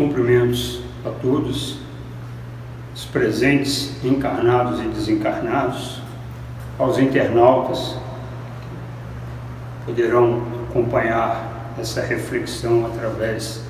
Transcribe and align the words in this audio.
cumprimentos 0.00 0.80
a 1.04 1.10
todos, 1.10 1.76
os 2.94 3.04
presentes 3.04 4.02
encarnados 4.02 4.80
e 4.80 4.84
desencarnados, 4.84 6.00
aos 6.78 6.98
internautas 6.98 7.96
que 9.80 9.92
poderão 9.92 10.42
acompanhar 10.70 11.74
essa 11.78 12.00
reflexão 12.00 12.86
através 12.86 13.62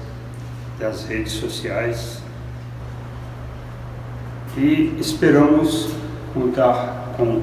das 0.78 1.04
redes 1.04 1.32
sociais. 1.32 2.22
E 4.56 4.94
esperamos 5.00 5.90
contar 6.32 7.14
com 7.16 7.42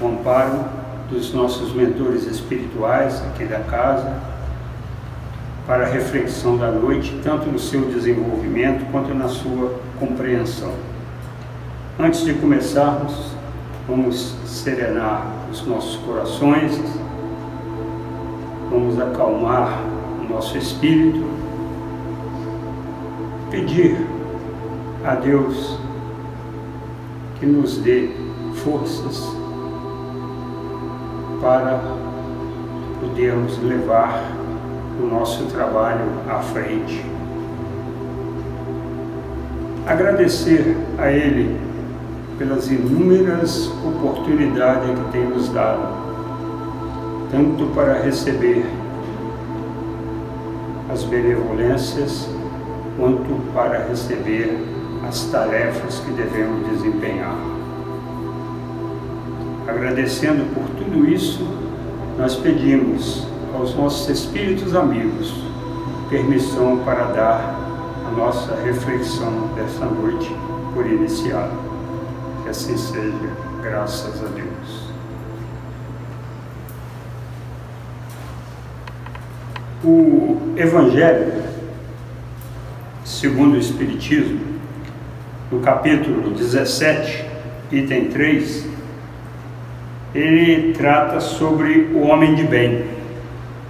o 0.00 0.06
amparo 0.06 0.64
dos 1.10 1.34
nossos 1.34 1.74
mentores 1.74 2.26
espirituais 2.26 3.20
aqui 3.24 3.44
da 3.44 3.60
casa 3.60 4.33
para 5.66 5.84
a 5.84 5.88
reflexão 5.88 6.58
da 6.58 6.70
noite, 6.70 7.18
tanto 7.22 7.46
no 7.46 7.58
seu 7.58 7.82
desenvolvimento 7.86 8.84
quanto 8.90 9.14
na 9.14 9.28
sua 9.28 9.80
compreensão. 9.98 10.72
Antes 11.98 12.24
de 12.24 12.34
começarmos, 12.34 13.34
vamos 13.88 14.34
serenar 14.44 15.26
os 15.50 15.66
nossos 15.66 15.96
corações, 16.04 16.78
vamos 18.70 19.00
acalmar 19.00 19.80
o 20.20 20.28
nosso 20.28 20.58
espírito, 20.58 21.24
pedir 23.50 23.96
a 25.04 25.14
Deus 25.14 25.78
que 27.38 27.46
nos 27.46 27.78
dê 27.78 28.10
forças 28.54 29.34
para 31.40 31.80
podermos 33.00 33.58
levar 33.62 34.43
o 35.00 35.06
nosso 35.06 35.44
trabalho 35.46 36.04
à 36.28 36.40
frente. 36.40 37.04
Agradecer 39.86 40.76
a 40.98 41.10
Ele 41.10 41.58
pelas 42.38 42.70
inúmeras 42.70 43.70
oportunidades 43.84 44.90
que 44.98 45.12
tem 45.12 45.24
nos 45.28 45.48
dado, 45.50 45.86
tanto 47.30 47.66
para 47.74 48.00
receber 48.02 48.64
as 50.90 51.04
benevolências, 51.04 52.28
quanto 52.96 53.52
para 53.52 53.86
receber 53.88 54.56
as 55.06 55.24
tarefas 55.24 56.00
que 56.00 56.12
devemos 56.12 56.68
desempenhar. 56.68 57.36
Agradecendo 59.66 60.44
por 60.54 60.64
tudo 60.76 61.06
isso, 61.08 61.46
nós 62.18 62.36
pedimos 62.36 63.26
aos 63.54 63.74
nossos 63.74 64.08
espíritos 64.08 64.74
amigos 64.74 65.32
permissão 66.10 66.78
para 66.84 67.04
dar 67.06 67.54
a 68.06 68.10
nossa 68.10 68.54
reflexão 68.62 69.48
dessa 69.54 69.86
noite 69.86 70.30
por 70.72 70.86
iniciada. 70.86 71.52
Que 72.42 72.50
assim 72.50 72.76
seja, 72.76 73.30
graças 73.62 74.22
a 74.22 74.26
Deus. 74.28 74.84
O 79.82 80.54
Evangelho, 80.56 81.42
segundo 83.04 83.54
o 83.54 83.58
Espiritismo, 83.58 84.40
no 85.50 85.60
capítulo 85.60 86.30
17, 86.30 87.24
item 87.70 88.08
3, 88.08 88.68
ele 90.14 90.72
trata 90.74 91.20
sobre 91.20 91.90
o 91.92 92.02
homem 92.02 92.34
de 92.34 92.44
bem, 92.44 92.93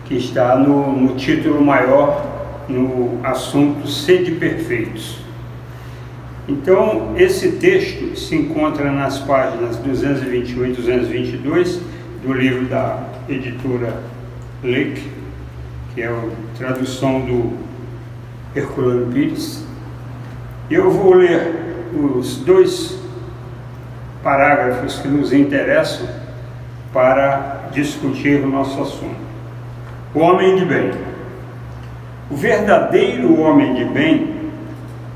que 0.04 0.16
está 0.16 0.56
no, 0.56 0.92
no 0.92 1.14
título 1.16 1.64
maior, 1.64 2.64
no 2.68 3.20
assunto 3.22 3.88
Sede 3.88 4.32
Perfeitos. 4.32 5.18
Então, 6.46 7.14
esse 7.16 7.52
texto 7.52 8.16
se 8.18 8.36
encontra 8.36 8.92
nas 8.92 9.18
páginas 9.18 9.78
221 9.78 10.66
e 10.66 10.72
222 10.72 11.80
do 12.22 12.32
livro 12.34 12.66
da 12.66 13.02
editora 13.28 14.02
Leque, 14.62 15.10
que 15.94 16.02
é 16.02 16.06
a 16.06 16.22
tradução 16.58 17.20
do 17.20 17.52
Herculano 18.54 19.10
Pires. 19.10 19.64
Eu 20.70 20.90
vou 20.90 21.14
ler 21.14 21.86
os 21.94 22.36
dois 22.36 22.98
parágrafos 24.22 24.98
que 24.98 25.08
nos 25.08 25.32
interessam 25.32 26.08
para 26.92 27.68
discutir 27.72 28.42
o 28.42 28.46
nosso 28.46 28.80
assunto. 28.82 29.23
O 30.14 30.20
homem 30.20 30.54
de 30.54 30.64
bem. 30.64 30.92
O 32.30 32.36
verdadeiro 32.36 33.40
homem 33.40 33.74
de 33.74 33.84
bem 33.84 34.32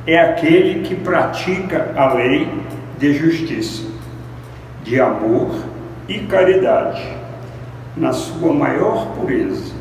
é 0.04 0.18
aquele 0.18 0.82
que 0.82 0.96
pratica 0.96 1.92
a 1.96 2.14
lei 2.14 2.48
de 2.98 3.14
justiça, 3.14 3.84
de 4.82 5.00
amor 5.00 5.54
e 6.08 6.18
caridade, 6.20 7.06
na 7.96 8.12
sua 8.12 8.52
maior 8.52 9.06
pureza. 9.14 9.72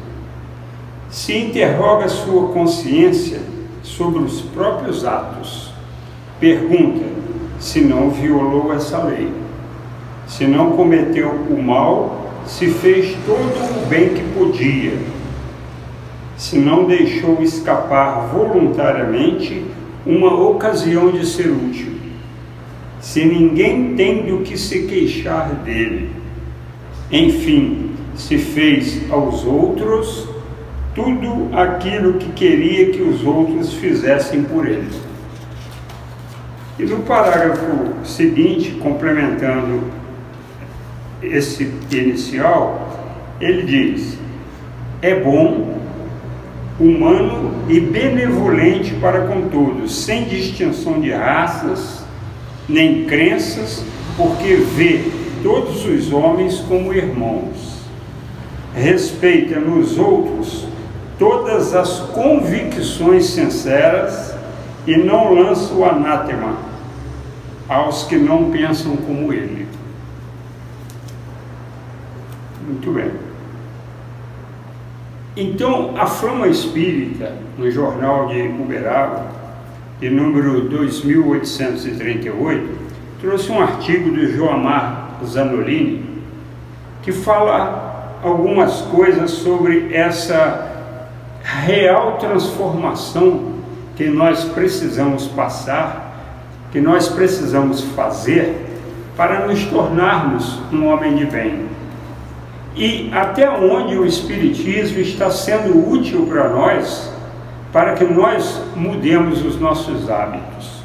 Se 1.09 1.35
interroga 1.35 2.07
sua 2.07 2.49
consciência 2.49 3.39
sobre 3.81 4.19
os 4.19 4.41
próprios 4.41 5.03
atos, 5.03 5.73
pergunta 6.39 7.05
se 7.59 7.81
não 7.81 8.11
violou 8.11 8.71
essa 8.71 8.99
lei, 8.99 9.33
se 10.27 10.45
não 10.45 10.73
cometeu 10.73 11.31
o 11.49 11.59
mal, 11.59 12.16
se 12.47 12.67
fez 12.67 13.15
todo 13.25 13.83
o 13.83 13.85
bem 13.87 14.09
que 14.09 14.23
podia, 14.33 14.97
se 16.37 16.57
não 16.57 16.85
deixou 16.85 17.41
escapar 17.41 18.27
voluntariamente 18.27 19.65
uma 20.05 20.33
ocasião 20.33 21.11
de 21.11 21.25
ser 21.25 21.49
útil, 21.49 21.93
se 23.01 23.25
ninguém 23.25 23.95
tem 23.95 24.25
do 24.25 24.39
que 24.39 24.57
se 24.57 24.83
queixar 24.83 25.49
dele, 25.65 26.09
enfim, 27.11 27.91
se 28.15 28.37
fez 28.37 29.11
aos 29.11 29.43
outros 29.45 30.27
tudo 30.95 31.49
aquilo 31.55 32.13
que 32.13 32.31
queria 32.31 32.91
que 32.91 33.01
os 33.01 33.23
outros 33.23 33.73
fizessem 33.73 34.43
por 34.43 34.67
ele. 34.67 34.89
E 36.79 36.83
no 36.83 36.99
parágrafo 36.99 37.93
seguinte, 38.03 38.71
complementando 38.81 39.83
esse 41.21 41.71
inicial, 41.91 43.15
ele 43.39 43.63
diz: 43.63 44.17
é 45.01 45.15
bom, 45.19 45.77
humano 46.79 47.53
e 47.67 47.79
benevolente 47.79 48.93
para 48.95 49.27
com 49.27 49.49
todos, 49.49 50.03
sem 50.03 50.25
distinção 50.25 50.99
de 50.99 51.11
raças 51.11 52.05
nem 52.67 53.05
crenças, 53.05 53.83
porque 54.17 54.55
vê 54.55 55.03
todos 55.41 55.85
os 55.85 56.11
homens 56.11 56.59
como 56.67 56.93
irmãos. 56.93 57.77
Respeita 58.75 59.59
nos 59.59 59.97
outros 59.97 60.67
todas 61.17 61.73
as 61.73 61.99
convicções 62.11 63.25
sinceras 63.27 64.35
e 64.85 64.95
não 64.97 65.33
lança 65.33 65.73
o 65.73 65.83
anátema 65.83 66.57
aos 67.67 68.03
que 68.03 68.17
não 68.17 68.51
pensam 68.51 68.95
como 68.97 69.33
ele. 69.33 69.56
Muito 72.67 72.91
bem. 72.91 73.09
Então, 75.37 75.93
a 75.97 76.05
Flama 76.05 76.49
Espírita, 76.49 77.31
no 77.57 77.71
jornal 77.71 78.27
de 78.27 78.41
Uberaba, 78.41 79.27
de 80.01 80.09
número 80.09 80.67
2838, 80.67 82.69
trouxe 83.21 83.49
um 83.53 83.61
artigo 83.61 84.11
do 84.11 84.29
Joamar 84.33 85.17
Zanolini 85.25 86.03
que 87.03 87.13
fala 87.13 88.19
algumas 88.21 88.81
coisas 88.81 89.31
sobre 89.31 89.93
essa 89.93 90.99
real 91.41 92.17
transformação 92.17 93.53
que 93.95 94.09
nós 94.09 94.43
precisamos 94.43 95.25
passar, 95.27 96.35
que 96.73 96.81
nós 96.81 97.07
precisamos 97.07 97.79
fazer 97.95 98.57
para 99.15 99.47
nos 99.47 99.63
tornarmos 99.67 100.59
um 100.73 100.87
homem 100.87 101.15
de 101.15 101.25
bem. 101.25 101.76
E 102.77 103.09
até 103.11 103.49
onde 103.49 103.97
o 103.97 104.05
Espiritismo 104.05 104.99
está 104.99 105.31
sendo 105.31 105.91
útil 105.91 106.27
para 106.27 106.47
nós, 106.49 107.11
para 107.73 107.93
que 107.93 108.03
nós 108.03 108.61
mudemos 108.75 109.43
os 109.43 109.59
nossos 109.59 110.07
hábitos. 110.09 110.83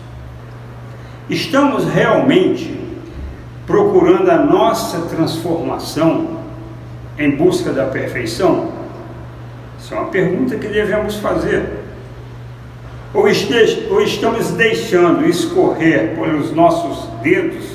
Estamos 1.29 1.85
realmente 1.85 2.81
procurando 3.67 4.31
a 4.31 4.39
nossa 4.39 5.03
transformação 5.03 6.39
em 7.19 7.37
busca 7.37 7.71
da 7.73 7.85
perfeição? 7.85 8.73
Isso 9.79 9.95
é 9.95 9.99
uma 9.99 10.09
pergunta 10.09 10.57
que 10.57 10.69
devemos 10.69 11.17
fazer. 11.17 11.83
Ou, 13.13 13.25
ou 13.91 14.01
estamos 14.01 14.51
deixando 14.53 15.29
escorrer 15.29 16.15
pelos 16.15 16.53
nossos 16.53 17.07
dedos 17.23 17.67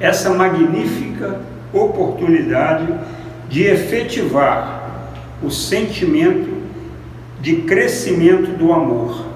essa 0.00 0.30
magnífica 0.30 1.40
oportunidade 1.72 2.86
de 3.48 3.64
efetivar 3.64 5.12
o 5.42 5.50
sentimento 5.50 6.56
de 7.40 7.56
crescimento 7.56 8.56
do 8.56 8.72
amor, 8.72 9.26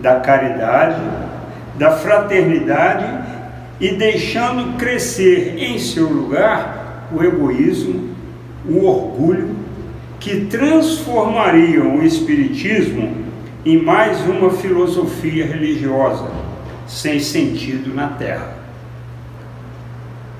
da 0.00 0.20
caridade, 0.20 1.00
da 1.76 1.92
fraternidade 1.92 3.06
e 3.80 3.92
deixando 3.92 4.76
crescer 4.76 5.56
em 5.58 5.78
seu 5.78 6.08
lugar 6.08 7.08
o 7.12 7.22
egoísmo, 7.22 8.10
o 8.68 8.84
orgulho, 8.84 9.56
que 10.20 10.46
transformariam 10.46 11.96
o 11.96 12.04
Espiritismo 12.04 13.24
em 13.64 13.80
mais 13.80 14.20
uma 14.26 14.50
filosofia 14.50 15.46
religiosa 15.46 16.28
sem 16.86 17.20
sentido 17.20 17.94
na 17.94 18.08
Terra. 18.08 18.57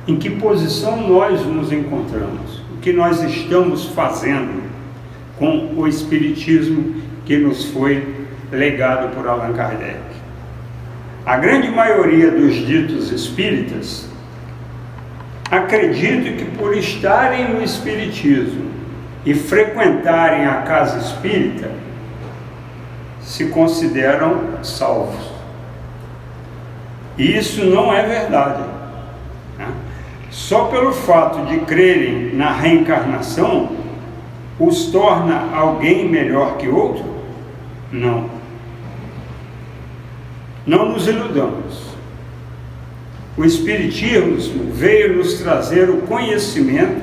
Em 0.08 0.16
que 0.16 0.30
posição 0.30 1.06
nós 1.06 1.44
nos 1.44 1.70
encontramos? 1.70 2.62
O 2.72 2.78
que 2.80 2.94
nós 2.94 3.22
estamos 3.22 3.84
fazendo 3.84 4.62
com 5.38 5.74
o 5.76 5.86
Espiritismo 5.86 6.94
que 7.26 7.36
nos 7.36 7.66
foi 7.66 8.26
legado 8.50 9.14
por 9.14 9.28
Allan 9.28 9.52
Kardec? 9.52 9.98
A 11.26 11.36
grande 11.36 11.68
maioria 11.68 12.30
dos 12.30 12.54
ditos 12.54 13.12
espíritas 13.12 14.08
acredita 15.50 16.32
que 16.32 16.56
por 16.56 16.74
estarem 16.74 17.52
no 17.52 17.62
Espiritismo 17.62 18.70
e 19.26 19.34
frequentarem 19.34 20.46
a 20.46 20.62
casa 20.62 21.00
espírita, 21.00 21.70
se 23.20 23.48
consideram 23.48 24.62
salvos. 24.62 25.30
E 27.18 27.36
isso 27.36 27.62
não 27.66 27.92
é 27.92 28.06
verdade. 28.06 28.77
Só 30.38 30.66
pelo 30.66 30.92
fato 30.92 31.44
de 31.46 31.58
crerem 31.62 32.32
na 32.32 32.52
reencarnação 32.52 33.72
os 34.56 34.86
torna 34.86 35.52
alguém 35.52 36.08
melhor 36.08 36.56
que 36.56 36.68
outro? 36.68 37.04
Não. 37.90 38.30
Não 40.64 40.90
nos 40.90 41.08
iludamos. 41.08 41.88
O 43.36 43.44
Espiritismo 43.44 44.72
veio 44.72 45.16
nos 45.16 45.34
trazer 45.40 45.90
o 45.90 46.02
conhecimento 46.02 47.02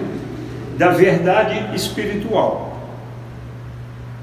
da 0.77 0.91
verdade 0.91 1.75
espiritual, 1.75 2.79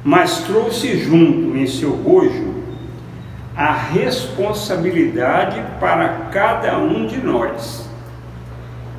mas 0.02 0.38
trouxe 0.38 0.96
junto 0.98 1.54
em 1.54 1.66
seu 1.66 1.94
bojo 1.94 2.54
a 3.54 3.72
responsabilidade 3.72 5.62
para 5.78 6.08
cada 6.32 6.78
um 6.78 7.06
de 7.06 7.18
nós. 7.18 7.81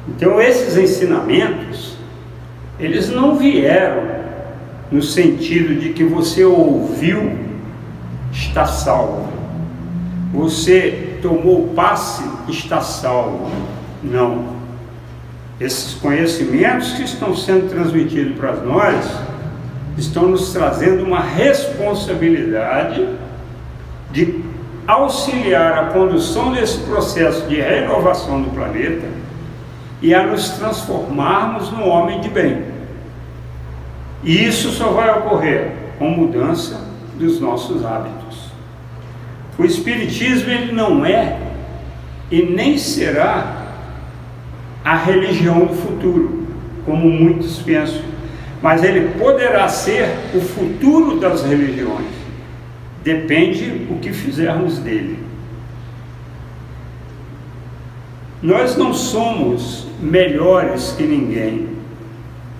Então, 0.07 0.41
esses 0.41 0.77
ensinamentos, 0.77 1.97
eles 2.79 3.09
não 3.09 3.37
vieram 3.37 4.03
no 4.91 5.01
sentido 5.01 5.79
de 5.79 5.89
que 5.89 6.03
você 6.03 6.43
ouviu, 6.43 7.37
está 8.31 8.65
salvo. 8.65 9.31
Você 10.33 11.17
tomou 11.21 11.69
passe, 11.69 12.23
está 12.49 12.81
salvo. 12.81 13.49
Não. 14.03 14.53
Esses 15.59 15.93
conhecimentos 15.93 16.93
que 16.93 17.03
estão 17.03 17.35
sendo 17.35 17.69
transmitidos 17.69 18.37
para 18.37 18.53
nós 18.57 19.05
estão 19.97 20.27
nos 20.27 20.51
trazendo 20.51 21.03
uma 21.03 21.21
responsabilidade 21.21 23.07
de 24.11 24.43
auxiliar 24.85 25.77
a 25.77 25.85
condução 25.93 26.51
desse 26.51 26.79
processo 26.79 27.47
de 27.47 27.61
renovação 27.61 28.41
do 28.41 28.49
planeta 28.49 29.22
e 30.03 30.13
a 30.13 30.27
nos 30.27 30.49
transformarmos 30.49 31.71
no 31.71 31.85
homem 31.85 32.19
de 32.19 32.27
bem. 32.27 32.61
E 34.21 34.45
isso 34.45 34.69
só 34.71 34.89
vai 34.89 35.09
ocorrer 35.17 35.71
com 35.97 36.09
mudança 36.09 36.79
dos 37.17 37.39
nossos 37.39 37.85
hábitos. 37.85 38.51
O 39.57 39.63
Espiritismo 39.63 40.51
ele 40.51 40.73
não 40.73 41.05
é 41.05 41.39
e 42.29 42.41
nem 42.41 42.77
será 42.77 43.63
a 44.83 44.97
religião 44.97 45.67
do 45.67 45.73
futuro, 45.73 46.47
como 46.85 47.09
muitos 47.09 47.59
pensam, 47.59 48.01
mas 48.61 48.83
ele 48.83 49.17
poderá 49.17 49.69
ser 49.69 50.09
o 50.35 50.41
futuro 50.41 51.17
das 51.17 51.43
religiões. 51.45 52.11
Depende 53.01 53.87
o 53.89 53.99
que 53.99 54.11
fizermos 54.11 54.79
dele. 54.79 55.19
Nós 58.41 58.75
não 58.75 58.93
somos 58.93 59.92
melhores 60.03 60.93
que 60.97 61.03
ninguém. 61.03 61.69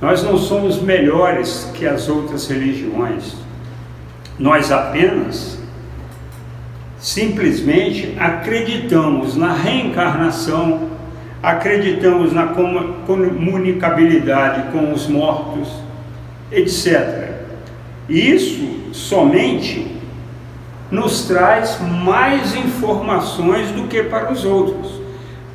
Nós 0.01 0.24
não 0.24 0.38
somos 0.38 0.81
melhores 0.81 1.69
que 1.74 1.86
as 1.86 2.10
outras 2.10 2.48
religiões. 2.48 3.36
Nós 4.40 4.72
apenas 4.72 5.60
simplesmente 6.98 8.16
acreditamos 8.18 9.36
na 9.36 9.54
reencarnação 9.54 10.94
acreditamos 11.44 12.31
na 12.31 12.48
comunicabilidade 13.06 14.72
com 14.72 14.94
os 14.94 15.07
mortos, 15.07 15.68
etc. 16.50 17.31
Isso 18.07 18.94
somente 18.94 19.92
nos 20.89 21.25
traz 21.25 21.81
mais 21.81 22.56
informações 22.56 23.72
do 23.72 23.89
que 23.89 24.04
para 24.04 24.31
os 24.31 24.46
outros, 24.46 25.01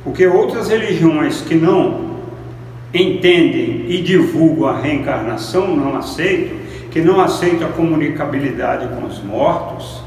porque 0.03 0.25
outras 0.25 0.69
religiões 0.69 1.41
que 1.41 1.55
não 1.55 2.09
entendem 2.93 3.85
e 3.87 4.01
divulgam 4.01 4.67
a 4.67 4.79
reencarnação, 4.79 5.75
não 5.75 5.95
aceitam, 5.95 6.57
que 6.91 7.01
não 7.01 7.19
aceitam 7.19 7.67
a 7.67 7.71
comunicabilidade 7.71 8.87
com 8.95 9.05
os 9.05 9.21
mortos, 9.23 10.01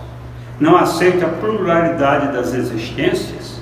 não 0.58 0.76
aceitam 0.76 1.28
a 1.28 1.32
pluralidade 1.32 2.32
das 2.32 2.54
existências, 2.54 3.60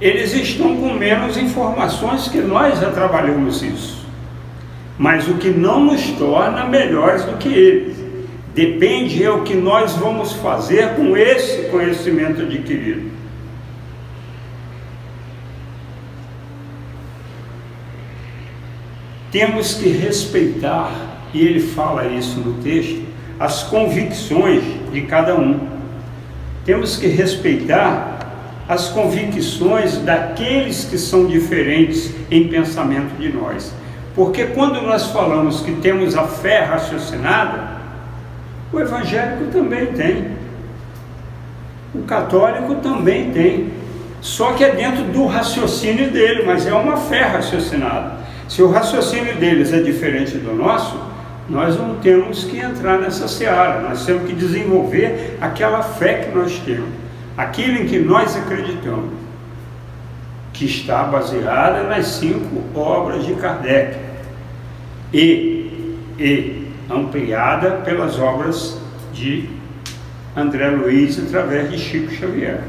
eles 0.00 0.34
estão 0.34 0.76
com 0.76 0.94
menos 0.94 1.36
informações 1.36 2.26
que 2.26 2.38
nós 2.38 2.80
já 2.80 2.90
trabalhamos 2.90 3.62
isso. 3.62 4.04
Mas 4.98 5.28
o 5.28 5.34
que 5.34 5.48
não 5.48 5.84
nos 5.84 6.02
torna 6.12 6.64
melhores 6.64 7.24
do 7.24 7.36
que 7.36 7.48
eles. 7.48 8.02
Depende 8.52 9.22
é 9.22 9.30
o 9.30 9.42
que 9.42 9.54
nós 9.54 9.92
vamos 9.92 10.32
fazer 10.34 10.96
com 10.96 11.16
esse 11.16 11.68
conhecimento 11.70 12.42
adquirido. 12.42 13.11
Temos 19.32 19.72
que 19.72 19.88
respeitar, 19.88 20.92
e 21.32 21.40
ele 21.40 21.58
fala 21.58 22.06
isso 22.06 22.38
no 22.38 22.62
texto, 22.62 23.02
as 23.40 23.62
convicções 23.62 24.62
de 24.92 25.00
cada 25.02 25.34
um. 25.34 25.58
Temos 26.66 26.98
que 26.98 27.06
respeitar 27.06 28.18
as 28.68 28.90
convicções 28.90 29.96
daqueles 29.96 30.84
que 30.84 30.98
são 30.98 31.26
diferentes 31.26 32.14
em 32.30 32.46
pensamento 32.46 33.16
de 33.18 33.32
nós. 33.32 33.72
Porque 34.14 34.44
quando 34.48 34.82
nós 34.82 35.06
falamos 35.06 35.62
que 35.62 35.72
temos 35.76 36.14
a 36.14 36.24
fé 36.24 36.64
raciocinada, 36.64 37.80
o 38.70 38.78
evangélico 38.78 39.50
também 39.50 39.86
tem. 39.86 40.26
O 41.94 42.02
católico 42.02 42.74
também 42.76 43.30
tem. 43.30 43.72
Só 44.20 44.52
que 44.52 44.62
é 44.62 44.74
dentro 44.74 45.04
do 45.04 45.24
raciocínio 45.26 46.10
dele, 46.10 46.44
mas 46.44 46.66
é 46.66 46.74
uma 46.74 46.98
fé 46.98 47.22
raciocinada. 47.22 48.21
Se 48.52 48.60
o 48.60 48.70
raciocínio 48.70 49.34
deles 49.36 49.72
é 49.72 49.80
diferente 49.80 50.36
do 50.36 50.52
nosso, 50.54 51.00
nós 51.48 51.74
não 51.74 51.94
temos 51.94 52.44
que 52.44 52.58
entrar 52.58 52.98
nessa 52.98 53.26
seara, 53.26 53.80
nós 53.80 54.04
temos 54.04 54.28
que 54.28 54.34
desenvolver 54.34 55.38
aquela 55.40 55.82
fé 55.82 56.16
que 56.16 56.36
nós 56.36 56.58
temos 56.58 56.90
aquilo 57.34 57.78
em 57.78 57.86
que 57.86 57.98
nós 57.98 58.36
acreditamos, 58.36 59.14
que 60.52 60.66
está 60.66 61.02
baseada 61.04 61.84
nas 61.84 62.04
cinco 62.08 62.62
obras 62.78 63.24
de 63.24 63.32
Kardec 63.36 63.96
e, 65.14 65.96
e 66.18 66.68
ampliada 66.90 67.70
pelas 67.86 68.18
obras 68.18 68.78
de 69.14 69.48
André 70.36 70.68
Luiz 70.68 71.18
através 71.18 71.70
de 71.70 71.78
Chico 71.78 72.12
Xavier. 72.12 72.60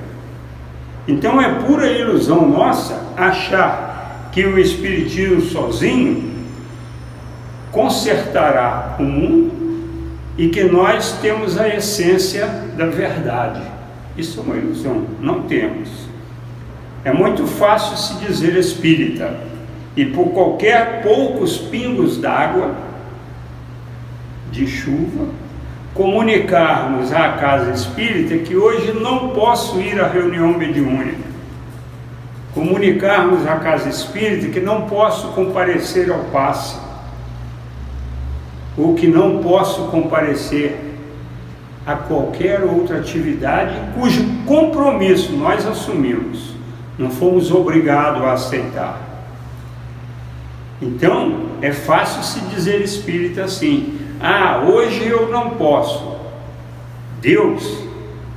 Então 1.09 1.41
é 1.41 1.55
pura 1.55 1.87
ilusão 1.87 2.47
nossa 2.47 3.03
achar 3.17 3.92
que 4.33 4.45
o 4.45 4.57
Espiritismo 4.57 5.41
sozinho 5.41 6.33
consertará 7.71 8.95
o 8.99 9.03
mundo 9.03 9.51
e 10.37 10.49
que 10.49 10.63
nós 10.63 11.13
temos 11.21 11.57
a 11.59 11.67
essência 11.67 12.47
da 12.75 12.87
verdade. 12.87 13.61
Isso 14.17 14.39
é 14.39 14.43
uma 14.43 14.55
ilusão, 14.55 15.05
não 15.19 15.41
temos. 15.43 15.89
É 17.03 17.13
muito 17.13 17.45
fácil 17.45 17.97
se 17.97 18.25
dizer 18.25 18.55
espírita 18.55 19.35
e 19.95 20.05
por 20.05 20.29
qualquer 20.29 21.01
poucos 21.03 21.57
pingos 21.57 22.17
d'água, 22.17 22.73
de 24.51 24.65
chuva, 24.67 25.27
comunicarmos 25.93 27.11
à 27.11 27.33
casa 27.33 27.71
espírita 27.71 28.37
que 28.37 28.55
hoje 28.55 28.93
não 28.93 29.29
posso 29.29 29.79
ir 29.79 29.99
à 29.99 30.07
reunião 30.07 30.57
mediúnica. 30.57 31.32
Comunicarmos 32.53 33.47
à 33.47 33.55
casa 33.55 33.89
espírita 33.89 34.49
que 34.49 34.59
não 34.59 34.83
posso 34.83 35.29
comparecer 35.29 36.11
ao 36.11 36.19
passe, 36.25 36.77
ou 38.77 38.93
que 38.93 39.07
não 39.07 39.39
posso 39.39 39.87
comparecer 39.87 40.93
a 41.85 41.95
qualquer 41.95 42.63
outra 42.63 42.99
atividade 42.99 43.75
cujo 43.95 44.23
compromisso 44.45 45.33
nós 45.33 45.65
assumimos, 45.65 46.53
não 46.97 47.09
fomos 47.09 47.51
obrigados 47.51 48.21
a 48.21 48.33
aceitar. 48.33 49.01
Então, 50.81 51.49
é 51.61 51.71
fácil 51.71 52.23
se 52.23 52.39
dizer 52.53 52.81
espírita 52.81 53.45
assim: 53.45 53.99
ah, 54.19 54.63
hoje 54.67 55.07
eu 55.07 55.29
não 55.29 55.51
posso. 55.51 56.13
Deus 57.21 57.83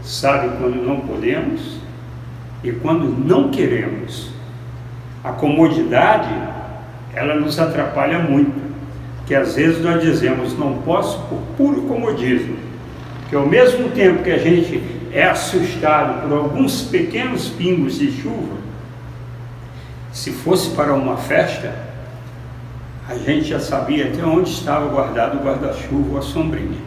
sabe 0.02 0.56
quando 0.58 0.76
não 0.76 1.00
podemos 1.00 1.75
e 2.63 2.73
quando 2.73 3.07
não 3.07 3.51
queremos. 3.51 4.31
A 5.23 5.33
comodidade, 5.33 6.33
ela 7.15 7.35
nos 7.35 7.59
atrapalha 7.59 8.19
muito, 8.19 8.55
que 9.27 9.35
às 9.35 9.57
vezes 9.57 9.83
nós 9.83 10.01
dizemos 10.01 10.57
não 10.59 10.79
posso 10.79 11.19
por 11.29 11.39
puro 11.57 11.83
comodismo, 11.83 12.57
que 13.29 13.35
ao 13.35 13.47
mesmo 13.47 13.89
tempo 13.91 14.23
que 14.23 14.31
a 14.31 14.39
gente 14.39 14.83
é 15.13 15.25
assustado 15.25 16.23
por 16.23 16.37
alguns 16.37 16.83
pequenos 16.83 17.49
pingos 17.49 17.99
de 17.99 18.11
chuva, 18.11 18.57
se 20.13 20.31
fosse 20.33 20.71
para 20.71 20.95
uma 20.95 21.17
festa, 21.17 21.75
a 23.09 23.15
gente 23.17 23.49
já 23.49 23.61
sabia 23.61 24.07
até 24.07 24.25
onde 24.25 24.51
estava 24.51 24.89
guardado 24.89 25.39
o 25.39 25.45
guarda-chuva 25.45 26.13
ou 26.13 26.19
a 26.19 26.23
sombrinha 26.23 26.79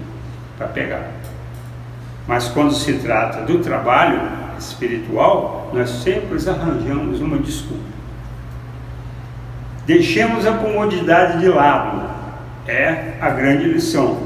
para 0.57 0.67
pegar. 0.67 1.11
Mas 2.27 2.47
quando 2.47 2.73
se 2.73 2.93
trata 2.93 3.41
do 3.41 3.59
trabalho 3.59 4.21
espiritual, 4.57 5.58
nós 5.73 5.89
sempre 5.89 6.37
arranjamos 6.49 7.21
uma 7.21 7.37
desculpa. 7.37 7.83
Deixemos 9.85 10.45
a 10.45 10.53
comodidade 10.53 11.39
de 11.39 11.47
lado, 11.47 12.09
é 12.67 13.15
a 13.19 13.29
grande 13.31 13.65
lição, 13.65 14.19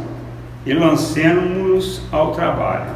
e 0.65 0.73
lancemos-nos 0.73 2.01
ao 2.11 2.33
trabalho. 2.33 2.91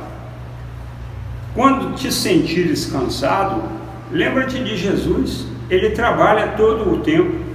Quando 1.53 1.95
te 1.95 2.11
sentires 2.11 2.85
cansado, 2.91 3.63
lembra-te 4.11 4.63
de 4.63 4.77
Jesus, 4.77 5.47
ele 5.69 5.91
trabalha 5.91 6.49
todo 6.49 6.93
o 6.93 6.99
tempo. 6.99 7.47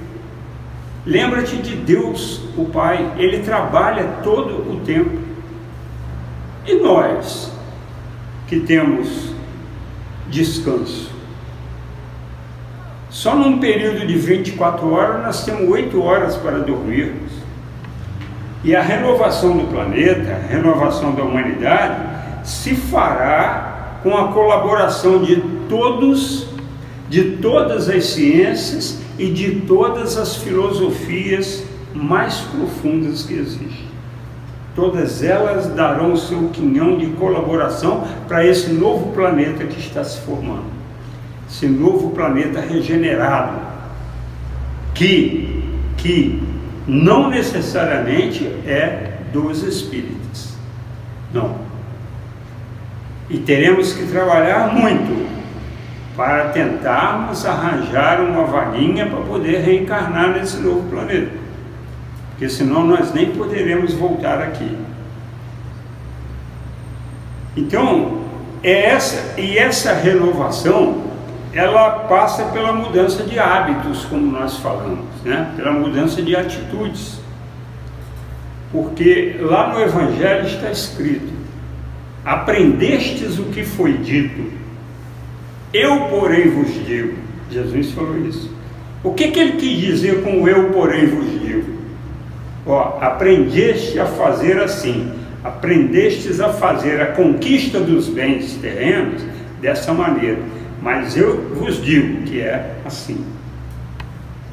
Lembra-te 1.04 1.56
de 1.56 1.76
Deus, 1.76 2.40
o 2.56 2.64
Pai, 2.66 3.12
ele 3.16 3.40
trabalha 3.40 4.04
todo 4.22 4.72
o 4.72 4.80
tempo. 4.84 5.18
E 6.66 6.74
nós, 6.76 7.52
que 8.46 8.60
temos 8.60 9.31
descanso? 10.32 11.10
Só 13.10 13.36
num 13.36 13.58
período 13.58 14.06
de 14.06 14.16
24 14.16 14.90
horas 14.90 15.22
nós 15.22 15.44
temos 15.44 15.70
8 15.70 16.02
horas 16.02 16.34
para 16.36 16.60
dormirmos. 16.60 17.30
E 18.64 18.74
a 18.74 18.80
renovação 18.80 19.56
do 19.56 19.66
planeta, 19.68 20.32
a 20.32 20.46
renovação 20.48 21.14
da 21.14 21.22
humanidade, 21.22 22.00
se 22.42 22.74
fará 22.74 23.98
com 24.02 24.16
a 24.16 24.32
colaboração 24.32 25.22
de 25.22 25.36
todos, 25.68 26.46
de 27.08 27.36
todas 27.36 27.88
as 27.88 28.06
ciências 28.06 29.00
e 29.18 29.28
de 29.28 29.60
todas 29.60 30.16
as 30.16 30.36
filosofias 30.36 31.64
mais 31.92 32.40
profundas 32.40 33.24
que 33.24 33.34
existem. 33.34 33.91
Todas 34.74 35.22
elas 35.22 35.66
darão 35.74 36.12
o 36.12 36.16
seu 36.16 36.48
quinhão 36.48 36.96
de 36.96 37.06
colaboração 37.08 38.06
para 38.26 38.46
esse 38.46 38.70
novo 38.72 39.12
planeta 39.12 39.64
que 39.64 39.78
está 39.78 40.02
se 40.02 40.20
formando. 40.20 40.64
Esse 41.48 41.66
novo 41.66 42.10
planeta 42.10 42.60
regenerado, 42.60 43.58
que, 44.94 45.62
que 45.98 46.42
não 46.86 47.28
necessariamente 47.28 48.46
é 48.66 49.12
dos 49.30 49.62
espíritos. 49.62 50.54
Não. 51.34 51.56
E 53.28 53.38
teremos 53.38 53.92
que 53.92 54.06
trabalhar 54.06 54.72
muito 54.72 55.30
para 56.16 56.48
tentarmos 56.48 57.44
arranjar 57.44 58.20
uma 58.22 58.44
vaguinha 58.44 59.06
para 59.06 59.20
poder 59.20 59.60
reencarnar 59.60 60.30
nesse 60.30 60.58
novo 60.58 60.88
planeta 60.88 61.41
porque 62.42 62.48
senão 62.48 62.84
nós 62.84 63.14
nem 63.14 63.30
poderemos 63.30 63.94
voltar 63.94 64.40
aqui. 64.42 64.76
Então, 67.56 68.22
é 68.64 68.86
essa 68.86 69.40
e 69.40 69.56
essa 69.56 69.92
renovação, 69.92 71.04
ela 71.52 71.90
passa 72.08 72.46
pela 72.46 72.72
mudança 72.72 73.22
de 73.22 73.38
hábitos, 73.38 74.04
como 74.06 74.26
nós 74.26 74.56
falamos, 74.56 75.04
né? 75.24 75.52
Pela 75.54 75.70
mudança 75.70 76.20
de 76.20 76.34
atitudes. 76.34 77.20
Porque 78.72 79.36
lá 79.38 79.72
no 79.72 79.80
evangelho 79.80 80.44
está 80.44 80.68
escrito: 80.68 81.32
Aprendestes 82.24 83.38
o 83.38 83.44
que 83.44 83.62
foi 83.62 83.98
dito. 83.98 84.50
Eu, 85.72 86.06
porém, 86.06 86.50
vos 86.50 86.74
digo. 86.84 87.16
Jesus 87.48 87.92
falou 87.92 88.18
isso. 88.26 88.50
O 89.04 89.14
que, 89.14 89.30
que 89.30 89.38
ele 89.38 89.52
quis 89.52 89.78
dizer 89.78 90.24
com 90.24 90.48
eu, 90.48 90.70
porém, 90.70 91.06
vos 91.06 91.30
digo? 91.40 91.71
Ó, 92.66 92.98
aprendeste 93.00 93.98
a 93.98 94.06
fazer 94.06 94.60
assim, 94.60 95.10
aprendestes 95.42 96.40
a 96.40 96.50
fazer 96.50 97.00
a 97.00 97.06
conquista 97.06 97.80
dos 97.80 98.08
bens 98.08 98.54
terrenos 98.54 99.22
dessa 99.60 99.92
maneira, 99.92 100.38
mas 100.80 101.16
eu 101.16 101.54
vos 101.54 101.82
digo 101.82 102.22
que 102.22 102.40
é 102.40 102.76
assim. 102.84 103.24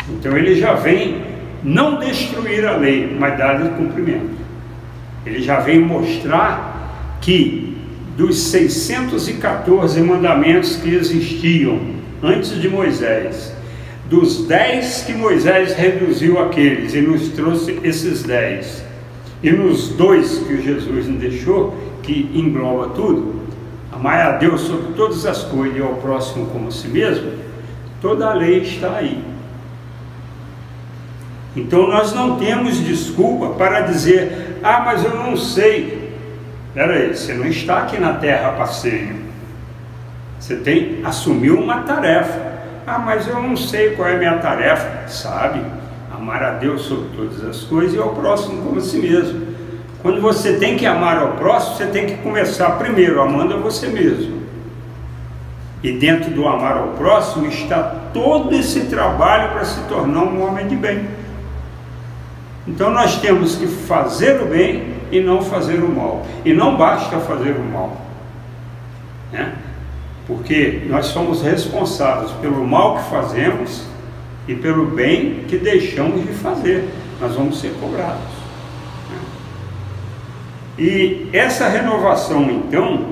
Então 0.10 0.36
ele 0.36 0.56
já 0.56 0.74
vem 0.74 1.22
não 1.64 2.00
destruir 2.00 2.66
a 2.66 2.78
lei, 2.78 3.16
mas 3.20 3.38
dar-lhe 3.38 3.70
cumprimento. 3.70 4.40
Ele 5.26 5.42
já 5.42 5.60
vem 5.60 5.80
mostrar 5.80 7.18
que 7.22 7.78
dos 8.18 8.40
614 8.44 10.02
mandamentos 10.02 10.78
que 10.78 10.94
existiam 10.94 11.80
antes 12.24 12.60
de 12.60 12.68
Moisés, 12.68 13.54
dos 14.10 14.48
dez 14.48 15.04
que 15.04 15.14
Moisés 15.14 15.74
reduziu 15.74 16.40
aqueles 16.40 16.96
e 16.96 17.02
nos 17.02 17.30
trouxe 17.30 17.80
esses 17.84 18.24
dez, 18.24 18.84
e 19.44 19.52
nos 19.52 19.90
dois 19.90 20.40
que 20.40 20.62
Jesus 20.62 21.08
nos 21.08 21.20
deixou, 21.20 21.76
que 22.02 22.30
engloba 22.34 22.90
tudo, 22.90 23.40
amar 23.92 24.20
a 24.26 24.32
Deus 24.38 24.62
sobre 24.62 24.94
todas 24.94 25.26
as 25.26 25.44
coisas 25.44 25.78
e 25.78 25.82
ao 25.82 25.96
próximo 25.96 26.48
como 26.48 26.70
a 26.70 26.72
si 26.72 26.88
mesmo, 26.88 27.32
toda 28.02 28.28
a 28.28 28.34
lei 28.34 28.62
está 28.62 28.98
aí. 28.98 29.24
Então 31.56 31.88
nós 31.88 32.14
não 32.14 32.38
temos 32.38 32.84
desculpa 32.84 33.50
para 33.50 33.82
dizer, 33.82 34.58
ah, 34.64 34.82
mas 34.86 35.04
eu 35.04 35.16
não 35.16 35.38
sei. 35.38 36.14
Peraí, 36.74 37.16
você 37.16 37.34
não 37.34 37.46
está 37.46 37.80
aqui 37.80 38.00
na 38.00 38.14
terra 38.14 38.52
passeio. 38.54 39.16
Você 40.40 40.56
tem 40.56 41.00
assumiu 41.04 41.60
uma 41.60 41.82
tarefa. 41.82 42.49
Ah, 42.92 42.98
mas 42.98 43.28
eu 43.28 43.40
não 43.40 43.56
sei 43.56 43.92
qual 43.92 44.10
é 44.10 44.16
a 44.16 44.18
minha 44.18 44.40
tarefa. 44.40 45.08
Sabe? 45.08 45.62
Amar 46.12 46.42
a 46.42 46.52
Deus 46.54 46.82
sobre 46.82 47.16
todas 47.16 47.46
as 47.46 47.64
coisas 47.66 47.94
e 47.94 48.00
ao 48.00 48.16
próximo 48.16 48.64
como 48.64 48.80
a 48.80 48.82
si 48.82 48.98
mesmo. 48.98 49.46
Quando 50.02 50.20
você 50.20 50.54
tem 50.54 50.76
que 50.76 50.88
amar 50.88 51.20
ao 51.20 51.34
próximo, 51.34 51.76
você 51.76 51.86
tem 51.86 52.08
que 52.08 52.18
começar 52.18 52.72
primeiro 52.80 53.22
amando 53.22 53.54
a 53.54 53.58
você 53.58 53.90
mesmo. 53.90 54.40
E 55.84 55.92
dentro 55.92 56.32
do 56.32 56.48
amar 56.48 56.78
ao 56.78 56.88
próximo 56.90 57.46
está 57.46 57.84
todo 58.12 58.56
esse 58.56 58.86
trabalho 58.86 59.52
para 59.52 59.66
se 59.66 59.82
tornar 59.82 60.24
um 60.24 60.48
homem 60.48 60.68
de 60.68 60.76
bem. 60.76 61.08
Então 62.68 62.90
nós 62.90 63.22
temos 63.22 63.56
que 63.56 63.68
fazer 63.68 64.42
o 64.42 64.46
bem 64.46 64.96
e 65.12 65.22
não 65.22 65.44
fazer 65.44 65.78
o 65.84 65.90
mal. 65.90 66.26
E 66.44 66.54
não 66.54 66.76
basta 66.76 67.20
fazer 67.20 67.52
o 67.52 67.64
mal. 67.64 68.02
Né? 69.32 69.54
Porque 70.30 70.84
nós 70.86 71.08
somos 71.08 71.42
responsáveis 71.42 72.30
pelo 72.34 72.64
mal 72.64 73.00
que 73.00 73.10
fazemos 73.10 73.84
e 74.48 74.54
pelo 74.54 74.86
bem 74.86 75.44
que 75.48 75.58
deixamos 75.58 76.22
de 76.22 76.32
fazer. 76.34 76.88
Nós 77.20 77.34
vamos 77.34 77.60
ser 77.60 77.74
cobrados. 77.82 78.22
Né? 79.10 79.18
E 80.78 81.30
essa 81.34 81.68
renovação, 81.68 82.44
então, 82.44 83.08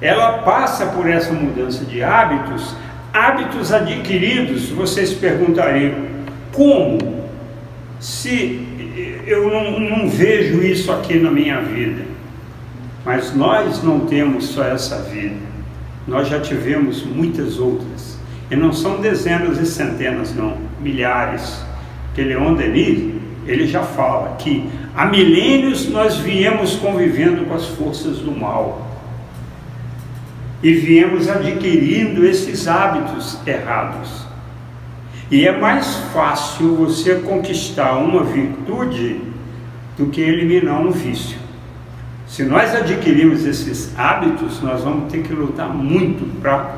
ela 0.00 0.38
passa 0.38 0.86
por 0.86 1.08
essa 1.08 1.32
mudança 1.32 1.84
de 1.84 2.02
hábitos, 2.02 2.74
hábitos 3.12 3.72
adquiridos. 3.72 4.68
Vocês 4.70 5.14
perguntariam, 5.14 5.94
como? 6.52 6.98
Se 8.00 8.66
eu 9.24 9.48
não, 9.48 9.78
não 9.78 10.08
vejo 10.10 10.60
isso 10.60 10.90
aqui 10.90 11.20
na 11.20 11.30
minha 11.30 11.60
vida. 11.60 12.04
Mas 13.04 13.32
nós 13.32 13.80
não 13.84 14.00
temos 14.00 14.46
só 14.46 14.64
essa 14.64 14.98
vida 15.02 15.55
nós 16.06 16.28
já 16.28 16.40
tivemos 16.40 17.04
muitas 17.04 17.58
outras. 17.58 18.16
E 18.50 18.54
não 18.54 18.72
são 18.72 19.00
dezenas 19.00 19.58
e 19.58 19.66
centenas, 19.66 20.34
não, 20.34 20.56
milhares. 20.80 21.64
Que 22.14 22.22
Leon 22.22 22.54
Denis, 22.54 23.14
ele 23.46 23.66
já 23.66 23.82
fala 23.82 24.36
que 24.36 24.68
há 24.94 25.06
milênios 25.06 25.88
nós 25.88 26.16
viemos 26.16 26.76
convivendo 26.76 27.44
com 27.44 27.54
as 27.54 27.66
forças 27.66 28.18
do 28.18 28.30
mal. 28.30 28.86
E 30.62 30.72
viemos 30.72 31.28
adquirindo 31.28 32.24
esses 32.24 32.66
hábitos 32.68 33.38
errados. 33.46 34.26
E 35.30 35.46
é 35.46 35.58
mais 35.58 35.96
fácil 36.14 36.76
você 36.76 37.16
conquistar 37.16 37.98
uma 37.98 38.22
virtude 38.22 39.20
do 39.98 40.06
que 40.06 40.20
eliminar 40.20 40.80
um 40.80 40.90
vício. 40.90 41.45
Se 42.26 42.42
nós 42.44 42.74
adquirirmos 42.74 43.46
esses 43.46 43.96
hábitos, 43.96 44.60
nós 44.60 44.82
vamos 44.82 45.10
ter 45.12 45.22
que 45.22 45.32
lutar 45.32 45.68
muito 45.68 46.40
para 46.40 46.74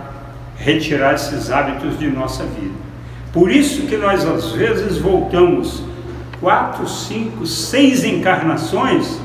retirar 0.57 1.15
esses 1.15 1.51
hábitos 1.51 1.99
de 1.99 2.09
nossa 2.11 2.45
vida. 2.45 2.75
Por 3.33 3.51
isso 3.51 3.87
que 3.87 3.97
nós 3.97 4.27
às 4.27 4.53
vezes 4.53 4.99
voltamos 4.99 5.83
quatro, 6.41 6.89
cinco, 6.89 7.47
seis 7.47 8.05
encarnações 8.05 9.21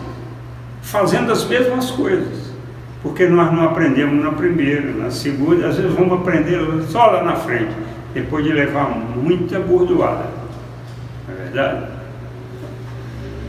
fazendo 0.82 1.32
as 1.32 1.46
mesmas 1.46 1.92
coisas, 1.92 2.51
porque 3.01 3.25
nós 3.27 3.51
não 3.51 3.63
aprendemos 3.63 4.24
na 4.24 4.32
primeira, 4.32 4.92
na 4.92 5.10
segunda, 5.10 5.68
às 5.68 5.77
vezes 5.77 5.94
vamos 5.94 6.20
aprender 6.20 6.60
só 6.89 7.06
lá 7.08 7.24
na 7.24 7.36
frente, 7.36 7.72
depois 8.13 8.46
de 8.46 8.51
levar 8.51 8.89
muita 8.89 9.60
gordoada. 9.60 10.25
Não 11.27 11.34
é 11.34 11.38
verdade? 11.38 11.86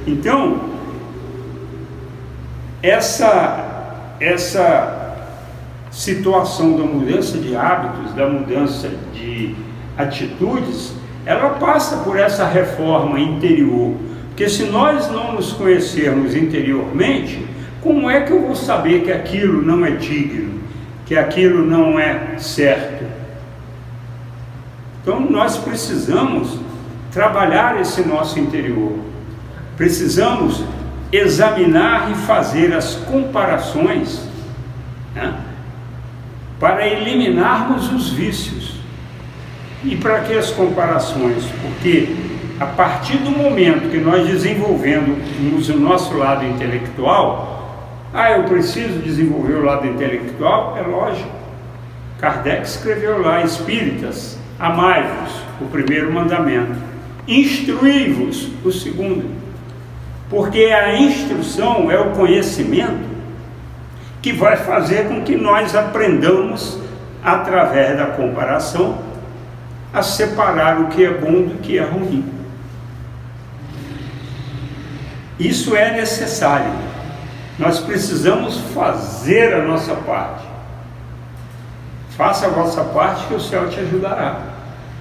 Então, 0.06 0.73
essa, 2.84 4.14
essa 4.20 5.16
situação 5.90 6.76
da 6.76 6.84
mudança 6.84 7.38
de 7.38 7.56
hábitos, 7.56 8.12
da 8.12 8.28
mudança 8.28 8.90
de 9.14 9.54
atitudes, 9.96 10.92
ela 11.24 11.50
passa 11.50 11.98
por 11.98 12.18
essa 12.18 12.46
reforma 12.46 13.18
interior. 13.18 13.94
Porque 14.28 14.50
se 14.50 14.64
nós 14.64 15.10
não 15.10 15.32
nos 15.32 15.54
conhecermos 15.54 16.34
interiormente, 16.34 17.46
como 17.80 18.10
é 18.10 18.20
que 18.20 18.32
eu 18.32 18.42
vou 18.42 18.54
saber 18.54 19.02
que 19.02 19.12
aquilo 19.12 19.62
não 19.62 19.84
é 19.84 19.92
digno, 19.92 20.60
que 21.06 21.16
aquilo 21.16 21.64
não 21.64 21.98
é 21.98 22.36
certo? 22.38 23.04
Então 25.00 25.20
nós 25.20 25.56
precisamos 25.56 26.58
trabalhar 27.10 27.80
esse 27.80 28.06
nosso 28.06 28.38
interior. 28.38 28.98
Precisamos 29.76 30.64
examinar 31.16 32.10
e 32.10 32.14
fazer 32.26 32.72
as 32.72 32.94
comparações 32.94 34.20
né, 35.14 35.34
para 36.58 36.86
eliminarmos 36.86 37.92
os 37.92 38.10
vícios. 38.10 38.74
E 39.84 39.96
para 39.96 40.20
que 40.20 40.32
as 40.32 40.50
comparações? 40.50 41.44
Porque 41.60 42.16
a 42.58 42.66
partir 42.66 43.18
do 43.18 43.30
momento 43.30 43.90
que 43.90 43.98
nós 43.98 44.26
desenvolvemos 44.26 45.68
o 45.68 45.76
nosso 45.78 46.16
lado 46.16 46.44
intelectual, 46.46 47.54
ah, 48.12 48.30
eu 48.30 48.44
preciso 48.44 49.00
desenvolver 49.00 49.54
o 49.54 49.64
lado 49.64 49.86
intelectual, 49.86 50.76
é 50.78 50.82
lógico. 50.82 51.30
Kardec 52.18 52.62
escreveu 52.62 53.20
lá, 53.20 53.42
espíritas, 53.42 54.38
amai-vos, 54.58 55.32
o 55.60 55.66
primeiro 55.66 56.12
mandamento, 56.12 56.76
instruí-vos, 57.28 58.50
o 58.64 58.72
segundo 58.72 59.43
porque 60.28 60.64
a 60.64 60.96
instrução 60.96 61.90
é 61.90 61.98
o 61.98 62.12
conhecimento 62.12 63.14
que 64.22 64.32
vai 64.32 64.56
fazer 64.56 65.08
com 65.08 65.22
que 65.22 65.36
nós 65.36 65.74
aprendamos, 65.74 66.78
através 67.22 67.96
da 67.96 68.06
comparação, 68.06 68.98
a 69.92 70.02
separar 70.02 70.80
o 70.80 70.88
que 70.88 71.04
é 71.04 71.10
bom 71.10 71.42
do 71.42 71.60
que 71.60 71.78
é 71.78 71.84
ruim. 71.84 72.24
Isso 75.38 75.76
é 75.76 75.92
necessário. 75.92 76.72
Nós 77.58 77.80
precisamos 77.80 78.58
fazer 78.74 79.54
a 79.54 79.62
nossa 79.62 79.94
parte. 79.94 80.44
Faça 82.16 82.46
a 82.46 82.50
vossa 82.50 82.82
parte 82.82 83.26
que 83.26 83.34
o 83.34 83.40
céu 83.40 83.68
te 83.68 83.80
ajudará. 83.80 84.40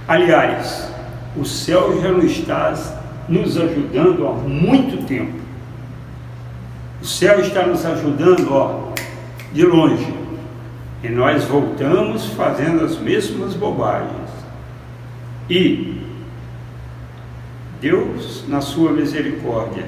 Aliás, 0.07 0.89
o 1.37 1.45
céu 1.45 2.01
já 2.01 2.09
não 2.09 2.19
está 2.19 2.73
nos 3.27 3.57
ajudando 3.57 4.27
há 4.27 4.33
muito 4.33 5.05
tempo. 5.05 5.33
O 7.01 7.05
céu 7.05 7.39
está 7.39 7.65
nos 7.65 7.85
ajudando, 7.85 8.51
ó, 8.51 8.93
de 9.51 9.63
longe. 9.63 10.13
E 11.03 11.09
nós 11.09 11.43
voltamos 11.43 12.27
fazendo 12.27 12.83
as 12.83 12.97
mesmas 12.97 13.53
bobagens. 13.53 14.29
E 15.49 16.01
Deus, 17.81 18.45
na 18.47 18.61
sua 18.61 18.93
misericórdia, 18.93 19.85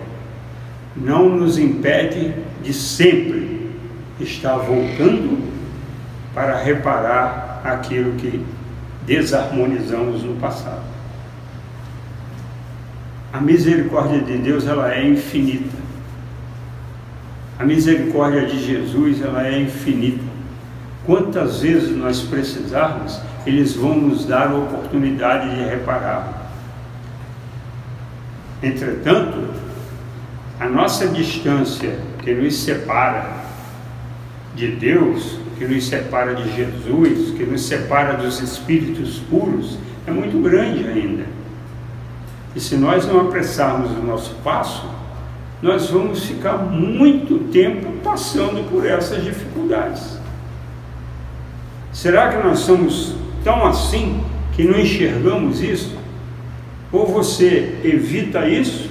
não 0.96 1.30
nos 1.30 1.58
impede 1.58 2.34
de 2.62 2.74
sempre 2.74 3.72
estar 4.20 4.58
voltando 4.58 5.42
para 6.34 6.58
reparar 6.58 7.62
aquilo 7.64 8.14
que 8.14 8.46
desarmonizamos 9.06 10.24
no 10.24 10.36
passado. 10.36 10.95
A 13.36 13.42
misericórdia 13.42 14.22
de 14.22 14.38
Deus 14.38 14.66
ela 14.66 14.94
é 14.94 15.06
infinita. 15.06 15.76
A 17.60 17.66
misericórdia 17.66 18.46
de 18.46 18.66
Jesus 18.66 19.22
ela 19.22 19.46
é 19.46 19.60
infinita. 19.60 20.24
Quantas 21.06 21.60
vezes 21.60 21.98
nós 21.98 22.22
precisarmos, 22.22 23.20
eles 23.46 23.74
vão 23.74 23.98
nos 23.98 24.24
dar 24.24 24.52
a 24.52 24.56
oportunidade 24.56 25.54
de 25.54 25.66
reparar. 25.66 26.50
Entretanto, 28.64 29.50
a 30.58 30.70
nossa 30.70 31.10
distância 31.10 32.00
que 32.24 32.34
nos 32.34 32.56
separa 32.56 33.44
de 34.56 34.68
Deus, 34.78 35.38
que 35.58 35.68
nos 35.68 35.86
separa 35.86 36.36
de 36.36 36.56
Jesus, 36.56 37.32
que 37.32 37.44
nos 37.44 37.68
separa 37.68 38.14
dos 38.14 38.40
espíritos 38.40 39.20
puros, 39.30 39.78
é 40.08 40.12
muito 40.12 40.42
grande 40.42 40.88
ainda. 40.88 41.45
E 42.56 42.60
se 42.60 42.78
nós 42.78 43.06
não 43.06 43.20
apressarmos 43.20 43.92
o 43.92 44.02
nosso 44.02 44.36
passo, 44.36 44.90
nós 45.62 45.90
vamos 45.90 46.24
ficar 46.24 46.58
muito 46.58 47.52
tempo 47.52 47.92
passando 48.04 48.70
por 48.70 48.86
essas 48.86 49.24
dificuldades. 49.24 50.18
Será 51.92 52.30
que 52.30 52.48
nós 52.48 52.60
somos 52.60 53.16
tão 53.44 53.66
assim 53.66 54.24
que 54.54 54.64
não 54.64 54.80
enxergamos 54.80 55.62
isso? 55.62 55.98
Ou 56.92 57.06
você 57.06 57.80
evita 57.84 58.48
isso, 58.48 58.90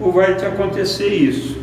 ou 0.00 0.12
vai 0.12 0.34
te 0.36 0.46
acontecer 0.46 1.08
isso. 1.08 1.60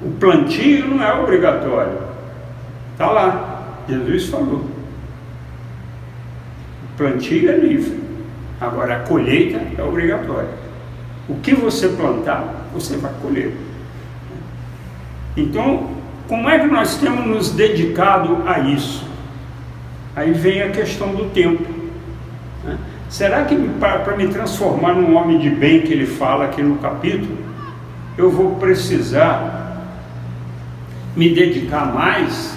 O 0.00 0.10
plantio 0.12 0.86
não 0.86 1.02
é 1.02 1.12
obrigatório. 1.14 1.98
Está 2.92 3.10
lá, 3.10 3.78
Jesus 3.88 4.26
falou. 4.26 4.64
O 6.84 6.96
plantio 6.96 7.50
é 7.50 7.56
livre. 7.56 8.03
Agora, 8.66 8.96
a 8.96 9.00
colheita 9.00 9.60
é 9.76 9.82
obrigatória. 9.82 10.50
O 11.28 11.36
que 11.36 11.54
você 11.54 11.88
plantar, 11.88 12.66
você 12.72 12.96
vai 12.96 13.12
colher. 13.20 13.52
Então, 15.36 15.90
como 16.28 16.48
é 16.48 16.58
que 16.58 16.66
nós 16.66 16.96
temos 16.96 17.26
nos 17.26 17.50
dedicado 17.50 18.42
a 18.46 18.60
isso? 18.60 19.06
Aí 20.16 20.32
vem 20.32 20.62
a 20.62 20.70
questão 20.70 21.14
do 21.14 21.30
tempo. 21.30 21.64
Né? 22.62 22.78
Será 23.08 23.44
que 23.44 23.56
para 23.78 24.16
me 24.16 24.28
transformar 24.28 24.94
num 24.94 25.14
homem 25.14 25.38
de 25.38 25.50
bem 25.50 25.82
que 25.82 25.92
ele 25.92 26.06
fala 26.06 26.46
aqui 26.46 26.62
no 26.62 26.76
capítulo, 26.78 27.36
eu 28.16 28.30
vou 28.30 28.56
precisar 28.56 29.82
me 31.16 31.34
dedicar 31.34 31.92
mais 31.92 32.56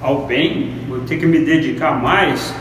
ao 0.00 0.26
bem, 0.26 0.84
vou 0.88 1.00
ter 1.00 1.16
que 1.18 1.26
me 1.26 1.40
dedicar 1.40 1.92
mais 2.00 2.54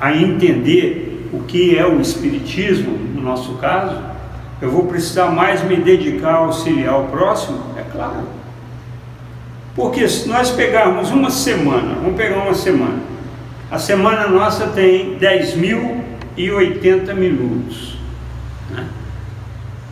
a 0.00 0.14
entender 0.14 1.05
o 1.32 1.42
que 1.44 1.76
é 1.78 1.86
o 1.86 2.00
Espiritismo, 2.00 2.96
no 2.96 3.22
nosso 3.22 3.54
caso, 3.54 4.00
eu 4.60 4.70
vou 4.70 4.86
precisar 4.86 5.30
mais 5.30 5.62
me 5.62 5.76
dedicar 5.76 6.34
a 6.34 6.38
auxiliar 6.38 7.00
o 7.00 7.08
próximo? 7.08 7.60
É 7.76 7.82
claro. 7.82 8.24
Porque 9.74 10.08
se 10.08 10.26
nós 10.28 10.50
pegarmos 10.50 11.10
uma 11.10 11.30
semana, 11.30 11.96
vamos 11.96 12.16
pegar 12.16 12.38
uma 12.38 12.54
semana, 12.54 12.98
a 13.70 13.78
semana 13.78 14.26
nossa 14.28 14.68
tem 14.68 15.18
10.080 15.18 17.12
minutos. 17.14 17.98
Né? 18.70 18.86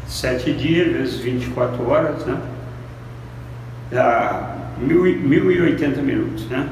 Sete 0.07 0.53
dias 0.53 0.93
vezes 0.93 1.17
24 1.17 1.87
horas, 1.89 2.25
né? 2.25 2.39
Dá 3.91 4.55
1.080 4.83 6.03
minutos, 6.03 6.47
né? 6.49 6.69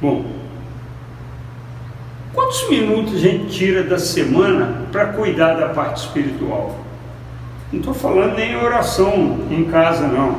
Bom, 0.00 0.24
Quantos 2.36 2.68
minutos 2.68 3.14
a 3.14 3.18
gente 3.18 3.46
tira 3.46 3.82
da 3.82 3.98
semana 3.98 4.82
para 4.92 5.06
cuidar 5.06 5.54
da 5.54 5.70
parte 5.70 6.02
espiritual? 6.02 6.78
Não 7.72 7.80
estou 7.80 7.94
falando 7.94 8.36
nem 8.36 8.54
oração 8.54 9.38
em 9.50 9.64
casa, 9.64 10.06
não. 10.06 10.38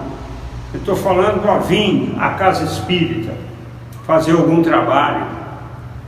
Eu 0.76 0.80
estou 0.80 0.96
falando 0.96 1.42
para 1.42 1.58
vir 1.58 2.14
à 2.20 2.36
casa 2.36 2.66
espírita, 2.66 3.34
fazer 4.06 4.34
algum 4.34 4.62
trabalho. 4.62 5.26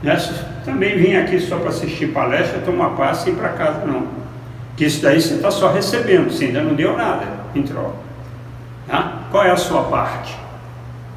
Nessa, 0.00 0.48
também 0.64 0.96
vim 0.96 1.16
aqui 1.16 1.40
só 1.40 1.56
para 1.56 1.70
assistir 1.70 2.12
palestra, 2.12 2.60
tomar 2.60 2.90
passe 2.90 3.28
e 3.28 3.32
ir 3.32 3.36
para 3.36 3.48
casa, 3.48 3.84
não. 3.84 4.06
Que 4.76 4.84
isso 4.84 5.02
daí 5.02 5.20
você 5.20 5.34
está 5.34 5.50
só 5.50 5.72
recebendo, 5.72 6.30
você 6.30 6.44
ainda 6.44 6.62
não 6.62 6.74
deu 6.74 6.96
nada 6.96 7.26
em 7.52 7.64
troca. 7.64 7.96
Tá? 8.86 9.22
Qual 9.32 9.44
é 9.44 9.50
a 9.50 9.56
sua 9.56 9.82
parte? 9.82 10.38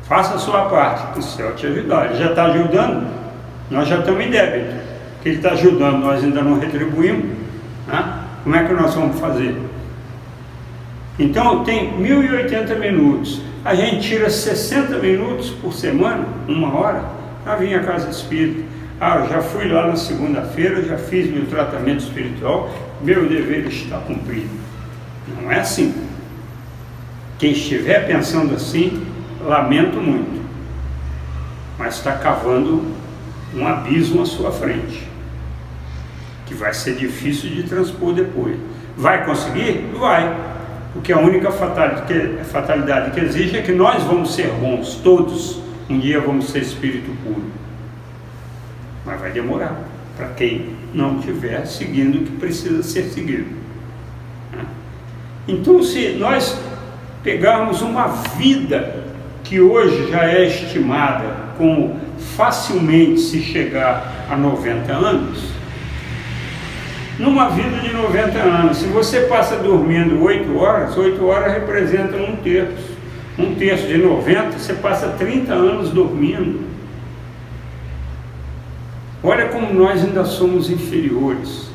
Faça 0.10 0.34
a 0.34 0.40
sua 0.40 0.66
parte, 0.66 1.20
o 1.20 1.22
céu 1.22 1.54
te 1.54 1.68
ajudar. 1.68 2.08
Ele 2.08 2.16
já 2.16 2.32
está 2.32 2.46
ajudando, 2.46 3.23
nós 3.70 3.88
já 3.88 4.00
estamos 4.00 4.24
em 4.26 4.30
débito. 4.30 4.74
Que 5.22 5.30
ele 5.30 5.38
está 5.38 5.52
ajudando, 5.52 6.00
nós 6.00 6.24
ainda 6.24 6.42
não 6.42 6.60
retribuímos. 6.60 7.26
Né? 7.88 8.20
Como 8.44 8.56
é 8.56 8.64
que 8.66 8.74
nós 8.74 8.94
vamos 8.94 9.20
fazer? 9.20 9.58
Então 11.18 11.64
tem 11.64 11.98
1080 11.98 12.76
minutos. 12.76 13.42
A 13.64 13.76
gente 13.76 14.08
tira 14.08 14.30
60 14.30 14.98
minutos 14.98 15.52
por 15.52 15.74
semana, 15.74 16.26
uma 16.48 16.76
hora, 16.76 17.06
para 17.44 17.56
vir 17.56 17.76
à 17.76 17.84
casa 17.84 18.10
espírita. 18.10 18.64
Ah, 19.00 19.26
já 19.30 19.42
fui 19.42 19.68
lá 19.68 19.88
na 19.88 19.96
segunda-feira, 19.96 20.84
já 20.84 20.98
fiz 20.98 21.30
meu 21.30 21.46
tratamento 21.46 22.04
espiritual, 22.04 22.70
meu 23.02 23.28
dever 23.28 23.68
está 23.68 23.98
cumprido. 24.00 24.50
Não 25.42 25.52
é 25.52 25.60
assim. 25.60 25.94
Quem 27.38 27.52
estiver 27.52 28.08
pensando 28.08 28.56
assim, 28.56 29.06
lamento 29.46 29.98
muito, 29.98 30.42
mas 31.78 31.96
está 31.96 32.14
cavando 32.14 32.86
um 33.56 33.68
abismo 33.68 34.22
à 34.22 34.26
sua 34.26 34.52
frente, 34.52 35.08
que 36.46 36.54
vai 36.54 36.74
ser 36.74 36.96
difícil 36.96 37.50
de 37.50 37.64
transpor 37.64 38.14
depois. 38.14 38.58
Vai 38.98 39.26
conseguir? 39.26 39.90
Vai. 39.98 40.54
Porque 40.94 41.12
a 41.12 41.20
única 41.20 41.52
fatalidade 41.52 43.12
que, 43.12 43.20
existe 43.20 43.58
é 43.58 43.62
que 43.62 43.72
nós 43.72 44.04
vamos 44.04 44.34
ser 44.36 44.50
bons, 44.52 44.96
todos. 45.04 45.62
Um 45.90 46.00
dia 46.00 46.22
vamos 46.22 46.50
ser 46.50 46.60
espírito 46.60 47.12
puro. 47.24 47.44
Mas 49.06 49.20
vai 49.20 49.32
demorar 49.32 49.82
para 50.16 50.28
quem 50.30 50.76
não 50.94 51.20
estiver 51.20 51.66
seguindo 51.66 52.20
o 52.20 52.24
que 52.24 52.32
precisa 52.38 52.82
ser 52.84 53.04
seguido. 53.06 53.48
Né? 54.52 54.66
Então, 55.48 55.82
se 55.84 56.14
nós 56.14 56.58
pegarmos 57.24 57.82
uma 57.82 58.08
vida 58.38 59.04
que 59.44 59.60
hoje 59.60 60.10
já 60.10 60.26
é 60.26 60.46
estimada 60.46 61.26
como 61.58 62.00
facilmente 62.36 63.20
se 63.20 63.42
chegar 63.42 64.28
a 64.30 64.36
90 64.36 64.92
anos, 64.92 65.54
numa 67.20 67.50
vida 67.50 67.78
de 67.80 67.94
90 67.94 68.40
anos, 68.40 68.78
se 68.78 68.88
você 68.88 69.22
passa 69.22 69.58
dormindo 69.58 70.24
8 70.24 70.58
horas, 70.58 70.98
8 70.98 71.24
horas 71.24 71.54
representam 71.54 72.24
um 72.24 72.36
terço. 72.38 72.94
Um 73.38 73.56
terço 73.56 73.88
de 73.88 73.98
90, 73.98 74.60
você 74.60 74.74
passa 74.74 75.10
30 75.10 75.54
anos 75.54 75.90
dormindo. 75.90 76.62
Olha 79.24 79.48
como 79.48 79.74
nós 79.74 80.04
ainda 80.04 80.26
somos 80.26 80.70
inferiores. 80.70 81.72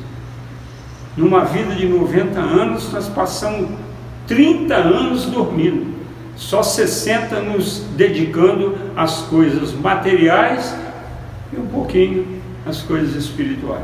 Numa 1.17 1.43
vida 1.43 1.75
de 1.75 1.85
90 1.87 2.39
anos, 2.39 2.93
nós 2.93 3.09
passamos 3.09 3.69
30 4.27 4.73
anos 4.73 5.25
dormindo, 5.25 5.98
só 6.39 6.63
60 6.63 7.41
nos 7.41 7.79
dedicando 7.97 8.77
às 8.95 9.23
coisas 9.23 9.73
materiais 9.73 10.73
e 11.51 11.59
um 11.59 11.67
pouquinho 11.67 12.41
às 12.65 12.81
coisas 12.81 13.13
espirituais. 13.13 13.83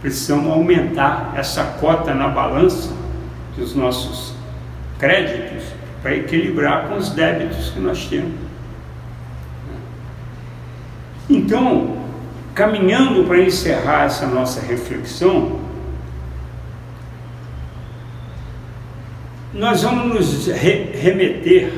Precisamos 0.00 0.52
aumentar 0.52 1.32
essa 1.36 1.64
cota 1.80 2.14
na 2.14 2.28
balança 2.28 2.92
dos 3.56 3.74
nossos 3.74 4.34
créditos 5.00 5.64
para 6.00 6.14
equilibrar 6.14 6.88
com 6.88 6.96
os 6.96 7.10
débitos 7.10 7.70
que 7.70 7.80
nós 7.80 8.06
temos. 8.06 8.34
Então, 11.28 11.96
caminhando 12.54 13.24
para 13.24 13.40
encerrar 13.40 14.04
essa 14.04 14.26
nossa 14.28 14.60
reflexão, 14.60 15.58
nós 19.54 19.82
vamos 19.82 20.14
nos 20.14 20.46
re 20.46 20.88
remeter, 20.94 21.70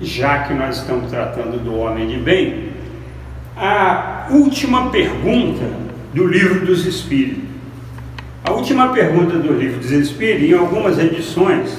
já 0.00 0.40
que 0.40 0.52
nós 0.52 0.76
estamos 0.76 1.10
tratando 1.10 1.58
do 1.58 1.74
homem 1.74 2.06
de 2.06 2.18
bem, 2.18 2.68
à 3.56 4.26
última 4.30 4.90
pergunta 4.90 5.64
do 6.12 6.26
livro 6.26 6.66
dos 6.66 6.84
Espíritos. 6.84 7.44
A 8.44 8.52
última 8.52 8.92
pergunta 8.92 9.38
do 9.38 9.54
livro 9.54 9.80
dos 9.80 9.90
Espíritos, 9.90 10.50
em 10.50 10.52
algumas 10.52 10.98
edições, 10.98 11.78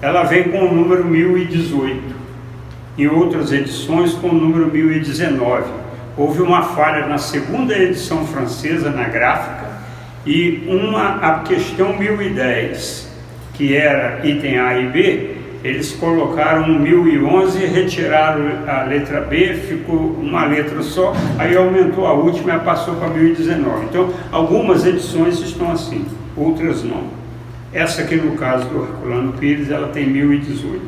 ela 0.00 0.22
vem 0.22 0.44
com 0.44 0.60
o 0.60 0.72
número 0.72 1.04
1018, 1.04 2.00
em 2.96 3.08
outras 3.08 3.52
edições 3.52 4.12
com 4.12 4.28
o 4.28 4.34
número 4.34 4.70
1019. 4.70 5.64
Houve 6.16 6.40
uma 6.40 6.62
falha 6.62 7.06
na 7.06 7.18
segunda 7.18 7.76
edição 7.76 8.24
francesa, 8.26 8.90
na 8.90 9.04
gráfica, 9.08 9.66
e 10.24 10.64
uma, 10.68 11.16
a 11.16 11.40
questão 11.40 11.98
1010 11.98 13.05
que 13.56 13.74
era 13.76 14.26
item 14.26 14.58
A 14.58 14.78
e 14.78 14.88
B, 14.88 15.30
eles 15.64 15.92
colocaram 15.92 16.78
1011, 16.78 17.66
retiraram 17.66 18.44
a 18.68 18.84
letra 18.84 19.22
B, 19.22 19.54
ficou 19.54 20.16
uma 20.20 20.44
letra 20.44 20.82
só, 20.82 21.12
aí 21.38 21.56
aumentou 21.56 22.06
a 22.06 22.12
última 22.12 22.54
e 22.54 22.58
passou 22.60 22.94
para 22.96 23.08
1019. 23.08 23.86
Então, 23.86 24.12
algumas 24.30 24.86
edições 24.86 25.40
estão 25.40 25.72
assim, 25.72 26.04
outras 26.36 26.84
não. 26.84 27.04
Essa 27.72 28.02
aqui, 28.02 28.16
no 28.16 28.36
caso 28.36 28.68
do 28.68 28.84
Herculano 28.84 29.32
Pires, 29.32 29.70
ela 29.70 29.88
tem 29.88 30.06
1018. 30.06 30.80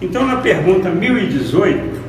Então, 0.00 0.26
na 0.26 0.36
pergunta 0.36 0.88
1018, 0.88 2.00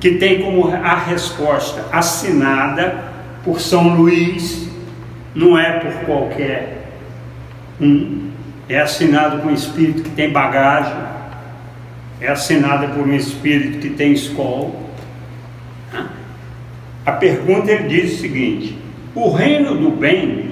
que 0.00 0.12
tem 0.12 0.42
como 0.42 0.68
a 0.68 0.94
resposta 0.94 1.84
assinada 1.90 3.04
por 3.44 3.60
São 3.60 3.96
Luís, 3.96 4.68
não 5.34 5.58
é 5.58 5.80
por 5.80 5.92
qualquer 6.04 6.92
um, 7.80 8.27
é 8.68 8.80
assinado 8.80 9.38
por 9.38 9.50
um 9.50 9.54
espírito 9.54 10.02
que 10.02 10.10
tem 10.10 10.30
bagagem, 10.30 10.94
é 12.20 12.28
assinada 12.28 12.88
por 12.88 13.06
um 13.06 13.14
espírito 13.14 13.78
que 13.78 13.90
tem 13.90 14.12
escola. 14.12 14.72
A 17.06 17.12
pergunta 17.12 17.70
ele 17.70 17.88
diz 17.88 18.14
o 18.14 18.20
seguinte: 18.20 18.78
o 19.14 19.30
reino 19.30 19.74
do 19.74 19.90
bem, 19.90 20.50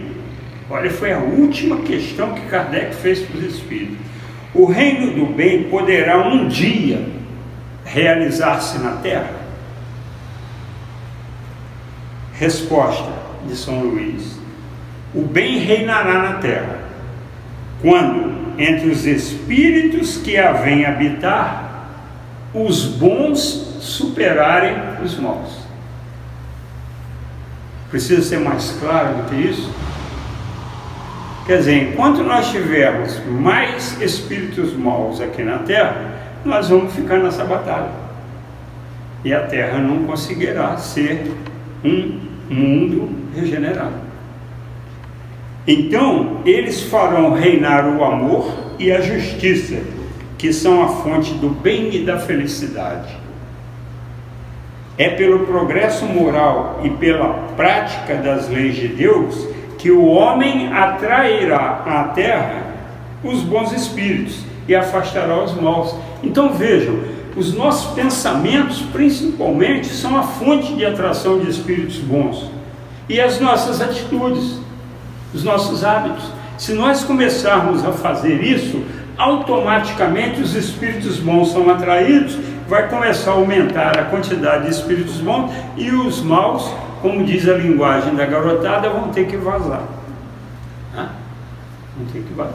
olha, 0.71 0.91
foi 0.91 1.13
a 1.13 1.19
última 1.19 1.83
questão 1.83 2.33
que 2.33 2.47
Kardec 2.47 2.95
fez 2.95 3.21
para 3.21 3.39
os 3.39 3.45
espíritos. 3.45 3.99
O 4.55 4.65
reino 4.65 5.13
do 5.13 5.27
bem 5.27 5.65
poderá 5.65 6.27
um 6.27 6.49
dia 6.49 7.05
realizar-se 7.85 8.79
na 8.79 8.93
terra? 8.93 9.37
Resposta 12.33 13.13
de 13.47 13.55
São 13.55 13.81
Luís: 13.81 14.39
o 15.15 15.21
bem 15.21 15.59
reinará 15.59 16.23
na 16.23 16.33
terra 16.35 16.86
quando 17.87 18.35
entre 18.59 18.89
os 18.89 19.07
espíritos 19.07 20.17
que 20.17 20.37
a 20.37 20.51
vêm 20.55 20.85
habitar, 20.85 21.87
os 22.53 22.85
bons 22.85 23.39
superarem 23.81 24.75
os 25.05 25.17
maus. 25.21 25.57
Precisa 27.89 28.23
ser 28.23 28.41
mais 28.41 28.77
claro 28.81 29.19
do 29.19 29.31
que 29.31 29.37
isso? 29.37 29.73
Quer 31.47 31.59
dizer, 31.59 31.93
enquanto 31.93 32.25
nós 32.25 32.51
tivermos 32.51 33.25
mais 33.25 34.03
espíritos 34.03 34.73
maus 34.73 35.21
aqui 35.21 35.45
na 35.45 35.59
Terra, 35.59 36.13
nós 36.45 36.69
vamos 36.69 36.93
ficar 36.93 37.19
nessa 37.19 37.45
batalha. 37.45 37.91
E 39.25 39.33
a 39.33 39.47
Terra 39.47 39.79
não 39.79 40.03
conseguirá 40.03 40.77
ser 40.77 41.33
um 41.85 42.19
mundo 42.51 43.11
regenerado. 43.33 44.06
Então, 45.67 46.43
eles 46.45 46.83
farão 46.83 47.33
reinar 47.33 47.89
o 47.89 48.05
amor 48.05 48.49
e 48.79 48.93
a 48.93 49.01
justiça, 49.01 49.81
que 50.39 50.53
são 50.53 50.83
a 50.83 50.89
fonte 50.89 51.35
do 51.35 51.49
bem 51.49 51.95
e 51.95 52.05
da 52.05 52.19
felicidade. 52.19 53.17
É 54.97 55.09
pelo 55.11 55.41
progresso 55.41 56.05
moral 56.07 56.81
e 56.85 56.91
pela 56.91 57.35
prática 57.57 58.15
das 58.15 58.49
leis 58.49 58.77
de 58.77 58.89
Deus 58.89 59.47
que 59.77 59.91
o 59.91 60.07
homem 60.07 60.73
atrairá 60.73 61.83
à 61.85 62.05
terra 62.15 62.67
os 63.23 63.41
bons 63.41 63.73
espíritos 63.73 64.41
e 64.69 64.75
afastará 64.75 65.43
os 65.43 65.55
maus. 65.61 65.95
Então 66.23 66.53
vejam, 66.55 66.99
os 67.37 67.53
nossos 67.55 67.93
pensamentos, 67.95 68.81
principalmente, 68.93 69.89
são 69.89 70.17
a 70.17 70.23
fonte 70.23 70.75
de 70.75 70.87
atração 70.87 71.39
de 71.39 71.51
espíritos 71.51 71.99
bons. 71.99 72.51
E 73.09 73.21
as 73.21 73.39
nossas 73.39 73.81
atitudes 73.83 74.59
os 75.37 75.45
nossos 75.45 75.85
hábitos. 75.85 76.33
Se 76.57 76.73
nós 76.73 77.05
começarmos 77.05 77.85
a 77.85 77.93
fazer 77.93 78.43
isso, 78.43 78.83
automaticamente 79.19 80.41
os 80.41 80.55
espíritos 80.55 81.19
bons 81.19 81.53
são 81.53 81.71
atraídos, 81.71 82.39
vai 82.67 82.89
começar 82.89 83.33
a 83.33 83.35
aumentar 83.35 83.99
a 83.99 84.05
quantidade 84.05 84.65
de 84.65 84.71
espíritos 84.71 85.19
bons 85.19 85.53
e 85.77 85.91
os 85.91 86.23
maus, 86.23 86.73
como 87.03 87.25
diz 87.25 87.47
a 87.47 87.53
linguagem 87.53 88.15
da 88.15 88.25
garotada, 88.25 88.89
vão 88.89 89.11
ter 89.11 89.27
que 89.27 89.37
vazar. 89.37 89.83
Vão 90.95 92.07
ter 92.13 92.23
que 92.23 92.33
vazar. 92.35 92.55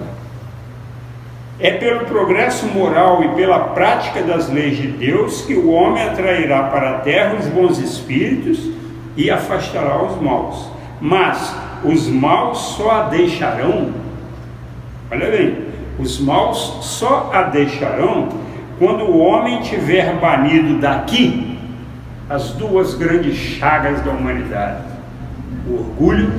É 1.60 1.72
pelo 1.72 2.06
progresso 2.06 2.66
moral 2.66 3.24
e 3.24 3.30
pela 3.36 3.60
prática 3.60 4.24
das 4.24 4.50
leis 4.50 4.78
de 4.78 4.88
Deus 4.88 5.44
que 5.44 5.54
o 5.54 5.70
homem 5.70 6.04
atrairá 6.04 6.64
para 6.64 6.90
a 6.90 7.00
terra 7.00 7.36
os 7.40 7.46
bons 7.46 7.78
espíritos 7.78 8.72
e 9.16 9.30
afastará 9.30 10.02
os 10.02 10.20
maus. 10.20 10.72
Mas 11.00 11.56
os 11.84 12.08
maus 12.08 12.58
só 12.76 12.92
a 12.92 13.04
deixarão, 13.04 13.92
olha 15.10 15.32
bem, 15.32 15.58
os 16.00 16.20
maus 16.20 16.78
só 16.82 17.30
a 17.34 17.44
deixarão 17.44 18.30
quando 18.80 19.04
o 19.04 19.18
homem 19.18 19.62
tiver 19.62 20.20
banido 20.20 20.80
daqui 20.80 21.60
as 22.30 22.52
duas 22.52 22.94
grandes 22.94 23.36
chagas 23.36 24.02
da 24.02 24.12
humanidade, 24.12 24.84
o 25.68 25.74
orgulho 25.74 26.32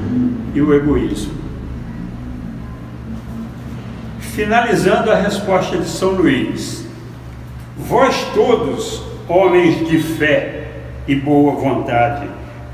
e 0.54 0.60
o 0.60 0.74
egoísmo. 0.74 1.42
finalizando 4.32 5.10
a 5.10 5.14
resposta 5.14 5.76
de 5.76 5.86
São 5.86 6.12
Luís. 6.12 6.86
Vós 7.76 8.16
todos, 8.34 9.02
homens 9.28 9.86
de 9.86 9.98
fé 9.98 10.68
e 11.06 11.14
boa 11.14 11.54
vontade, 11.54 12.26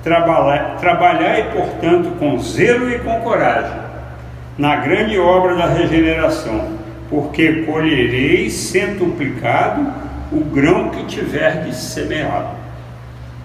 trabalhai, 0.02 0.76
trabalhai, 0.78 1.50
portanto, 1.52 2.16
com 2.18 2.38
zelo 2.38 2.90
e 2.90 2.98
com 2.98 3.20
coragem, 3.20 3.78
na 4.56 4.76
grande 4.76 5.18
obra 5.18 5.56
da 5.56 5.66
regeneração, 5.66 6.78
porque 7.08 7.62
colhereis 7.62 8.52
centuplicado 8.52 9.87
o 10.30 10.40
grão 10.40 10.90
que 10.90 11.04
tiverdes 11.04 11.76
semeado. 11.76 12.56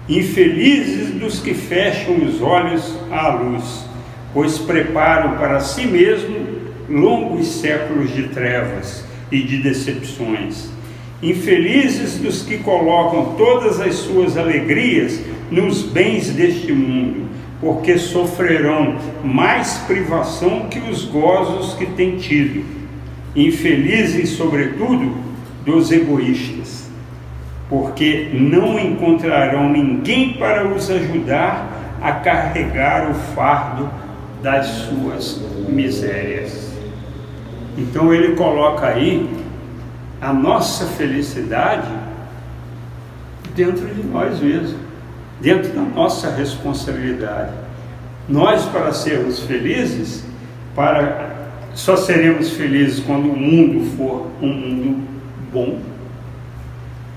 Infelizes 0.08 1.12
dos 1.12 1.40
que 1.40 1.54
fecham 1.54 2.16
os 2.16 2.42
olhos 2.42 2.98
à 3.10 3.28
luz, 3.28 3.86
pois 4.34 4.58
preparam 4.58 5.38
para 5.38 5.60
si 5.60 5.86
mesmo 5.86 6.54
longos 6.88 7.46
séculos 7.46 8.12
de 8.12 8.24
trevas 8.24 9.04
e 9.32 9.42
de 9.42 9.62
decepções. 9.62 10.68
Infelizes 11.22 12.18
dos 12.18 12.42
que 12.42 12.58
colocam 12.58 13.34
todas 13.36 13.80
as 13.80 13.94
suas 13.94 14.36
alegrias 14.36 15.18
nos 15.50 15.82
bens 15.82 16.30
deste 16.30 16.72
mundo, 16.72 17.28
porque 17.60 17.98
sofrerão 17.98 18.96
mais 19.22 19.78
privação 19.86 20.66
que 20.68 20.78
os 20.78 21.04
gozos 21.04 21.74
que 21.74 21.86
têm 21.86 22.16
tido. 22.16 22.64
Infelizes, 23.34 24.30
sobretudo, 24.30 25.16
dos 25.64 25.90
egoístas, 25.90 26.90
porque 27.68 28.30
não 28.32 28.78
encontrarão 28.78 29.68
ninguém 29.70 30.34
para 30.34 30.68
os 30.68 30.90
ajudar 30.90 31.96
a 32.00 32.12
carregar 32.12 33.10
o 33.10 33.14
fardo 33.14 33.90
das 34.42 34.66
suas 34.66 35.40
misérias. 35.68 36.70
Então 37.78 38.12
ele 38.12 38.36
coloca 38.36 38.86
aí 38.86 39.28
a 40.20 40.32
nossa 40.32 40.86
felicidade 40.86 41.88
dentro 43.54 43.86
de 43.86 44.02
nós 44.06 44.40
mesmos, 44.40 44.76
dentro 45.44 45.72
da 45.74 45.82
nossa 45.82 46.30
responsabilidade. 46.30 47.52
Nós, 48.26 48.64
para 48.64 48.92
sermos 48.94 49.40
felizes, 49.40 50.24
para 50.74 51.34
só 51.74 51.96
seremos 51.96 52.50
felizes 52.50 53.00
quando 53.04 53.30
o 53.30 53.36
mundo 53.36 53.84
for 53.96 54.30
um 54.40 54.48
mundo 54.48 55.08
bom. 55.52 55.78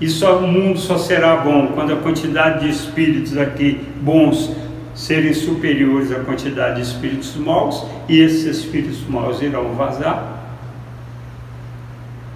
E 0.00 0.08
só 0.08 0.38
o 0.38 0.46
mundo 0.46 0.78
só 0.78 0.98
será 0.98 1.36
bom 1.36 1.68
quando 1.68 1.92
a 1.92 1.96
quantidade 1.96 2.66
de 2.66 2.70
espíritos 2.70 3.36
aqui 3.36 3.80
bons 4.02 4.54
serem 4.94 5.32
superiores 5.32 6.12
à 6.12 6.20
quantidade 6.20 6.76
de 6.76 6.82
espíritos 6.82 7.34
maus, 7.36 7.86
e 8.08 8.20
esses 8.20 8.44
espíritos 8.44 8.98
maus 9.08 9.40
irão 9.40 9.74
vazar. 9.74 10.36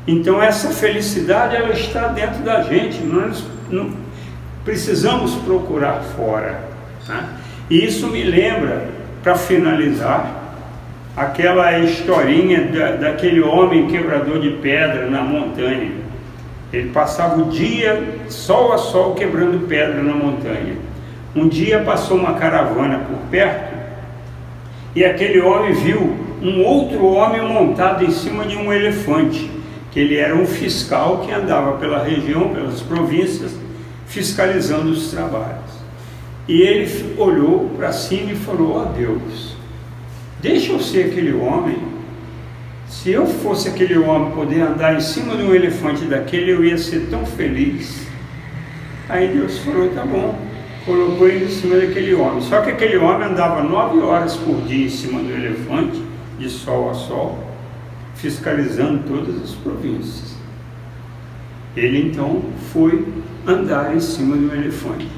Então 0.06 0.40
essa 0.40 0.70
felicidade 0.70 1.54
ela 1.54 1.72
está 1.72 2.08
dentro 2.08 2.42
da 2.42 2.62
gente, 2.62 3.02
nós 3.02 3.44
não 3.68 4.01
precisamos 4.64 5.34
procurar 5.36 6.02
fora. 6.16 6.60
Né? 7.08 7.28
E 7.70 7.84
isso 7.84 8.08
me 8.08 8.22
lembra, 8.22 8.86
para 9.22 9.34
finalizar, 9.36 10.42
aquela 11.16 11.78
historinha 11.78 12.64
da, 12.64 12.92
daquele 12.92 13.40
homem 13.40 13.86
quebrador 13.86 14.40
de 14.40 14.50
pedra 14.50 15.08
na 15.08 15.22
montanha. 15.22 15.92
Ele 16.72 16.88
passava 16.90 17.40
o 17.42 17.50
dia 17.50 18.02
sol 18.28 18.72
a 18.72 18.78
sol 18.78 19.14
quebrando 19.14 19.66
pedra 19.66 20.02
na 20.02 20.14
montanha. 20.14 20.76
Um 21.34 21.48
dia 21.48 21.80
passou 21.80 22.18
uma 22.18 22.34
caravana 22.34 23.00
por 23.00 23.18
perto 23.30 23.74
e 24.94 25.04
aquele 25.04 25.40
homem 25.40 25.72
viu 25.72 26.16
um 26.42 26.62
outro 26.62 27.06
homem 27.06 27.42
montado 27.42 28.04
em 28.04 28.10
cima 28.10 28.44
de 28.44 28.56
um 28.56 28.72
elefante 28.72 29.50
que 29.90 30.00
ele 30.00 30.16
era 30.16 30.34
um 30.34 30.46
fiscal 30.46 31.18
que 31.18 31.32
andava 31.32 31.72
pela 31.72 32.02
região, 32.02 32.48
pelas 32.48 32.80
províncias, 32.80 33.52
fiscalizando 34.12 34.90
os 34.90 35.10
trabalhos. 35.10 35.72
E 36.46 36.60
ele 36.60 37.14
olhou 37.18 37.70
para 37.76 37.92
cima 37.92 38.32
e 38.32 38.36
falou: 38.36 38.76
Ó 38.76 38.84
Deus, 38.84 39.56
deixa 40.40 40.72
eu 40.72 40.80
ser 40.80 41.06
aquele 41.06 41.32
homem. 41.32 41.78
Se 42.86 43.10
eu 43.10 43.26
fosse 43.26 43.68
aquele 43.68 43.96
homem, 43.96 44.32
poder 44.32 44.60
andar 44.60 44.94
em 44.94 45.00
cima 45.00 45.34
de 45.34 45.42
um 45.42 45.54
elefante 45.54 46.04
daquele, 46.04 46.52
eu 46.52 46.64
ia 46.64 46.76
ser 46.76 47.08
tão 47.08 47.24
feliz. 47.24 48.06
Aí 49.08 49.28
Deus 49.28 49.58
falou: 49.58 49.88
Tá 49.90 50.04
bom. 50.04 50.38
Colocou 50.84 51.28
ele 51.28 51.44
em 51.44 51.48
cima 51.48 51.76
daquele 51.76 52.12
homem. 52.14 52.42
Só 52.42 52.60
que 52.60 52.70
aquele 52.70 52.96
homem 52.96 53.28
andava 53.28 53.62
nove 53.62 54.00
horas 54.00 54.36
por 54.36 54.62
dia 54.62 54.86
em 54.86 54.90
cima 54.90 55.22
do 55.22 55.30
elefante, 55.30 56.02
de 56.38 56.50
sol 56.50 56.90
a 56.90 56.94
sol 56.94 57.52
fiscalizando 58.16 59.02
todas 59.08 59.42
as 59.42 59.50
províncias. 59.56 60.36
Ele 61.76 62.08
então 62.08 62.42
foi 62.72 63.04
andar 63.46 63.94
em 63.94 64.00
cima 64.00 64.36
de 64.36 64.44
um 64.44 64.54
elefante. 64.54 65.08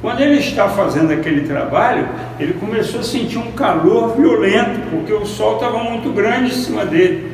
Quando 0.00 0.20
ele 0.20 0.38
está 0.38 0.68
fazendo 0.68 1.12
aquele 1.12 1.46
trabalho, 1.46 2.08
ele 2.38 2.54
começou 2.54 3.00
a 3.00 3.02
sentir 3.02 3.38
um 3.38 3.52
calor 3.52 4.16
violento, 4.16 4.88
porque 4.90 5.12
o 5.12 5.26
sol 5.26 5.56
estava 5.56 5.84
muito 5.84 6.10
grande 6.12 6.50
em 6.50 6.54
cima 6.54 6.86
dele. 6.86 7.32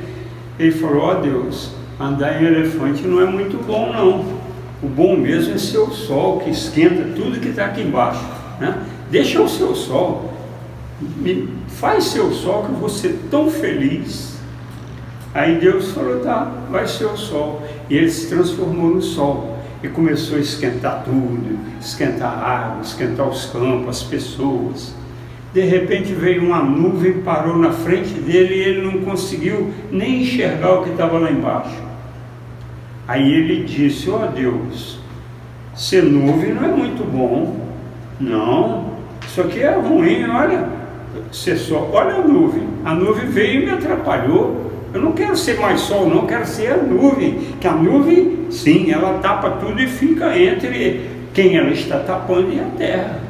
Ele 0.59 0.73
falou: 0.73 1.03
Ó 1.03 1.12
oh, 1.12 1.15
Deus, 1.21 1.71
andar 2.01 2.43
em 2.43 2.47
elefante 2.47 3.07
não 3.07 3.21
é 3.21 3.27
muito 3.27 3.65
bom, 3.65 3.93
não. 3.93 4.37
O 4.83 4.89
bom 4.89 5.17
mesmo 5.17 5.55
é 5.55 5.59
ser 5.59 5.79
o 5.79 5.91
sol 5.91 6.41
que 6.41 6.51
esquenta 6.51 7.15
tudo 7.15 7.41
que 7.41 7.49
está 7.49 7.67
aqui 7.67 7.83
embaixo. 7.83 8.25
Né? 8.61 8.77
Deixa 9.11 9.41
o 9.41 9.49
seu 9.49 9.75
sol, 9.75 10.33
faz 11.69 12.05
seu 12.05 12.33
sol 12.33 12.65
que 12.65 12.73
eu 12.73 12.77
vou 12.77 12.89
ser 12.89 13.19
tão 13.31 13.49
feliz 13.49 14.37
Aí 15.37 15.59
Deus 15.59 15.91
falou, 15.91 16.21
tá, 16.21 16.51
vai 16.71 16.89
ser 16.89 17.05
o 17.05 17.15
sol. 17.15 17.61
E 17.91 17.97
ele 17.99 18.11
se 18.11 18.27
transformou 18.27 18.89
no 18.89 19.03
sol. 19.03 19.56
E 19.83 19.89
começou 19.89 20.39
a 20.39 20.41
esquentar 20.41 21.03
tudo, 21.05 21.59
esquentar 21.81 22.33
a 22.33 22.49
água, 22.49 22.83
esquentar 22.83 23.29
os 23.29 23.47
campos, 23.47 23.89
as 23.89 24.03
pessoas. 24.03 24.95
De 25.53 25.61
repente 25.61 26.12
veio 26.12 26.45
uma 26.45 26.62
nuvem, 26.62 27.21
parou 27.21 27.57
na 27.57 27.71
frente 27.71 28.15
dele 28.15 28.55
e 28.55 28.59
ele 28.59 28.83
não 28.83 29.03
conseguiu 29.03 29.73
nem 29.91 30.23
enxergar 30.23 30.81
o 30.81 30.85
que 30.85 30.91
estava 30.91 31.19
lá 31.19 31.31
embaixo. 31.31 31.83
Aí 33.07 33.33
ele 33.33 33.65
disse, 33.65 34.11
ó 34.11 34.25
oh, 34.25 34.33
Deus, 34.33 34.99
ser 35.75 36.03
nuvem 36.03 36.53
não 36.53 36.65
é 36.65 36.69
muito 36.69 37.05
bom. 37.05 37.65
Não, 38.19 38.97
isso 39.27 39.41
aqui 39.41 39.61
é 39.61 39.75
ruim, 39.77 40.25
olha. 40.29 40.69
Ser 41.33 41.57
só, 41.57 41.91
olha 41.93 42.17
a 42.17 42.27
nuvem. 42.27 42.67
A 42.85 42.95
nuvem 42.95 43.27
veio 43.27 43.62
e 43.62 43.67
me 43.67 43.73
atrapalhou. 43.73 44.65
Eu 44.96 45.02
não 45.02 45.12
quero 45.12 45.37
ser 45.37 45.61
mais 45.61 45.82
sol, 45.82 46.09
não, 46.09 46.26
quero 46.26 46.46
ser 46.46 46.72
a 46.72 46.76
nuvem. 46.78 47.38
Que 47.61 47.68
a 47.68 47.72
nuvem, 47.72 48.46
sim, 48.50 48.90
ela 48.90 49.18
tapa 49.18 49.50
tudo 49.50 49.78
e 49.78 49.87
fica 49.87 50.38
entre 50.38 51.11
quem 51.35 51.59
ela 51.59 51.68
está 51.68 51.98
tapando 51.98 52.50
e 52.50 52.59
a 52.59 52.64
terra. 52.78 53.20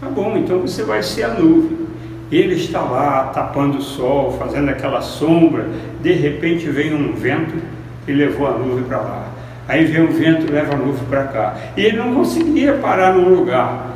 Tá 0.00 0.08
bom, 0.08 0.34
então 0.38 0.60
você 0.60 0.82
vai 0.84 1.02
ser 1.02 1.24
a 1.24 1.34
nuvem. 1.34 1.76
Ele 2.32 2.54
está 2.54 2.80
lá 2.80 3.24
tapando 3.34 3.76
o 3.76 3.82
sol, 3.82 4.34
fazendo 4.38 4.70
aquela 4.70 5.02
sombra. 5.02 5.68
De 6.00 6.12
repente 6.12 6.66
vem 6.70 6.94
um 6.94 7.12
vento 7.12 7.56
e 8.06 8.12
levou 8.12 8.46
a 8.46 8.52
nuvem 8.52 8.84
para 8.84 8.96
lá. 8.96 9.28
Aí 9.68 9.84
vem 9.84 10.04
um 10.04 10.10
vento 10.10 10.46
e 10.46 10.50
leva 10.50 10.72
a 10.72 10.78
nuvem 10.78 11.04
para 11.04 11.24
cá. 11.24 11.54
E 11.76 11.82
ele 11.82 11.98
não 11.98 12.14
conseguia 12.14 12.72
parar 12.72 13.14
num 13.14 13.28
lugar. 13.28 13.90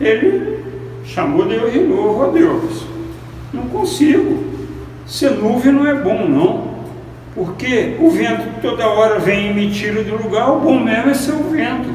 Ele 0.00 0.64
chamou 1.04 1.44
Deus 1.44 1.70
de 1.74 1.80
novo, 1.80 2.24
ó 2.24 2.30
Deus, 2.30 2.86
não 3.52 3.64
consigo. 3.64 4.57
Ser 5.08 5.30
nuvem 5.30 5.72
não 5.72 5.86
é 5.86 5.94
bom, 5.94 6.28
não. 6.28 6.68
Porque 7.34 7.96
o 7.98 8.10
vento 8.10 8.60
toda 8.60 8.86
hora 8.86 9.18
vem 9.18 9.50
e 9.50 9.54
me 9.54 9.70
tira 9.70 10.04
do 10.04 10.22
lugar, 10.22 10.50
o 10.50 10.60
bom 10.60 10.78
mesmo 10.78 11.10
é 11.10 11.14
ser 11.14 11.32
o 11.32 11.50
vento. 11.50 11.88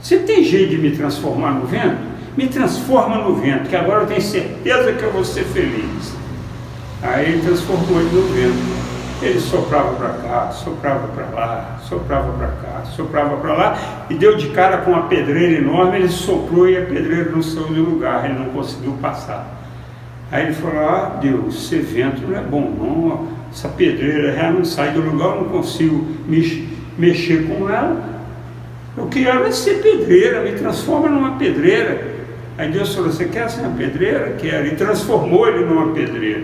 Você 0.00 0.18
tem 0.18 0.44
jeito 0.44 0.70
de 0.70 0.78
me 0.78 0.92
transformar 0.92 1.52
no 1.52 1.66
vento? 1.66 1.98
Me 2.36 2.46
transforma 2.46 3.16
no 3.16 3.34
vento, 3.34 3.68
que 3.68 3.74
agora 3.74 4.02
eu 4.02 4.06
tenho 4.06 4.22
certeza 4.22 4.92
que 4.92 5.02
eu 5.02 5.10
vou 5.12 5.24
ser 5.24 5.44
feliz. 5.44 6.14
Aí 7.02 7.32
ele 7.32 7.42
transformou 7.42 8.00
ele 8.00 8.10
no 8.10 8.22
vento. 8.28 8.80
Ele 9.22 9.40
soprava 9.40 9.92
para 9.94 10.08
cá, 10.10 10.50
soprava 10.50 11.08
para 11.08 11.26
lá, 11.34 11.78
soprava 11.82 12.32
para 12.32 12.46
cá, 12.46 12.84
soprava 12.96 13.36
para 13.36 13.52
lá 13.52 13.78
e 14.08 14.14
deu 14.14 14.36
de 14.36 14.48
cara 14.48 14.78
com 14.78 14.92
uma 14.92 15.08
pedreira 15.08 15.58
enorme. 15.58 15.98
Ele 15.98 16.08
soprou 16.08 16.68
e 16.68 16.78
a 16.78 16.86
pedreira 16.86 17.30
não 17.30 17.42
saiu 17.42 17.66
do 17.66 17.82
lugar, 17.82 18.24
ele 18.24 18.38
não 18.38 18.46
conseguiu 18.46 18.92
passar. 19.02 19.59
Aí 20.32 20.44
ele 20.44 20.52
falou, 20.54 20.80
ah 20.80 21.18
Deus, 21.20 21.56
esse 21.56 21.78
vento 21.78 22.22
não 22.26 22.38
é 22.38 22.40
bom 22.40 22.60
não, 22.60 23.28
essa 23.50 23.68
pedreira 23.68 24.32
já 24.32 24.50
não 24.50 24.64
sai 24.64 24.92
do 24.92 25.00
lugar, 25.00 25.36
eu 25.36 25.42
não 25.42 25.48
consigo 25.48 26.06
me, 26.26 26.68
mexer 26.96 27.48
com 27.48 27.68
ela. 27.68 28.20
Eu 28.96 29.06
quero 29.06 29.44
é 29.44 29.50
ser 29.50 29.82
pedreira, 29.82 30.42
me 30.42 30.52
transforma 30.52 31.08
numa 31.08 31.36
pedreira. 31.36 32.20
Aí 32.56 32.70
Deus 32.70 32.94
falou, 32.94 33.10
você 33.10 33.24
quer 33.24 33.50
ser 33.50 33.62
uma 33.62 33.76
pedreira? 33.76 34.36
Quero. 34.38 34.66
E 34.66 34.76
transformou 34.76 35.48
ele 35.48 35.64
numa 35.64 35.92
pedreira. 35.92 36.42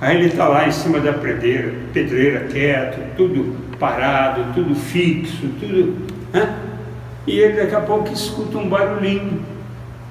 Aí 0.00 0.16
ele 0.16 0.26
está 0.26 0.48
lá 0.48 0.66
em 0.66 0.72
cima 0.72 0.98
da 0.98 1.12
pedreira, 1.12 1.72
pedreira 1.92 2.40
quieto, 2.50 3.16
tudo 3.16 3.56
parado, 3.78 4.52
tudo 4.52 4.74
fixo, 4.74 5.48
tudo. 5.60 5.96
Né? 6.32 6.58
E 7.26 7.38
ele 7.38 7.60
daqui 7.60 7.74
a 7.74 7.80
pouco 7.80 8.12
escuta 8.12 8.58
um 8.58 8.68
barulhinho, 8.68 9.40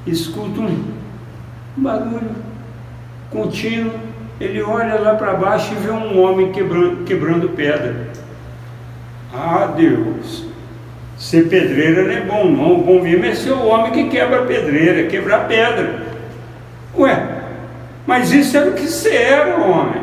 escuta 0.08 0.62
um 0.62 0.84
barulho 1.76 2.51
contínuo 3.32 4.12
ele 4.42 4.60
olha 4.64 4.96
lá 4.96 5.14
para 5.14 5.34
baixo 5.34 5.72
e 5.72 5.76
vê 5.76 5.92
um 5.92 6.20
homem 6.20 6.52
quebrando, 6.52 7.04
quebrando 7.06 7.50
pedra. 7.50 8.08
Ah, 9.32 9.72
Deus, 9.78 10.46
ser 11.16 11.48
pedreiro 11.48 12.08
não 12.08 12.12
é 12.12 12.22
bom, 12.22 12.46
não. 12.50 12.80
O 12.80 12.84
bom 12.84 13.02
mesmo 13.02 13.24
é 13.24 13.36
ser 13.36 13.52
o 13.52 13.68
homem 13.68 13.92
que 13.92 14.10
quebra 14.10 14.42
pedreira, 14.46 15.08
quebrar 15.08 15.48
pedra. 15.48 16.08
Ué, 16.98 17.44
mas 18.08 18.34
isso 18.34 18.58
era 18.58 18.72
o 18.72 18.74
que 18.74 18.88
você 18.88 19.16
era, 19.16 19.58
homem. 19.58 20.02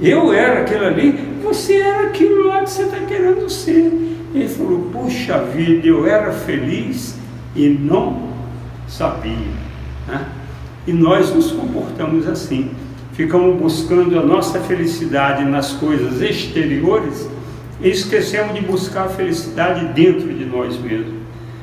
Eu 0.00 0.32
era 0.32 0.62
aquilo 0.62 0.86
ali, 0.86 1.12
você 1.40 1.76
era 1.76 2.08
aquilo 2.08 2.48
lá 2.48 2.62
que 2.62 2.70
você 2.70 2.82
está 2.82 2.98
querendo 3.06 3.48
ser. 3.48 3.92
Ele 4.34 4.48
falou: 4.48 4.90
Puxa 4.92 5.38
vida, 5.44 5.86
eu 5.86 6.08
era 6.08 6.32
feliz 6.32 7.16
e 7.54 7.68
não 7.68 8.30
sabia. 8.88 9.32
Né? 10.08 10.26
E 10.88 10.92
nós 10.94 11.34
nos 11.34 11.52
comportamos 11.52 12.26
assim. 12.26 12.70
Ficamos 13.12 13.60
buscando 13.60 14.18
a 14.18 14.22
nossa 14.22 14.58
felicidade 14.58 15.44
nas 15.44 15.74
coisas 15.74 16.22
exteriores 16.22 17.28
e 17.82 17.90
esquecemos 17.90 18.54
de 18.54 18.62
buscar 18.62 19.04
a 19.04 19.08
felicidade 19.10 19.84
dentro 19.88 20.32
de 20.32 20.46
nós 20.46 20.78
mesmos. 20.78 21.12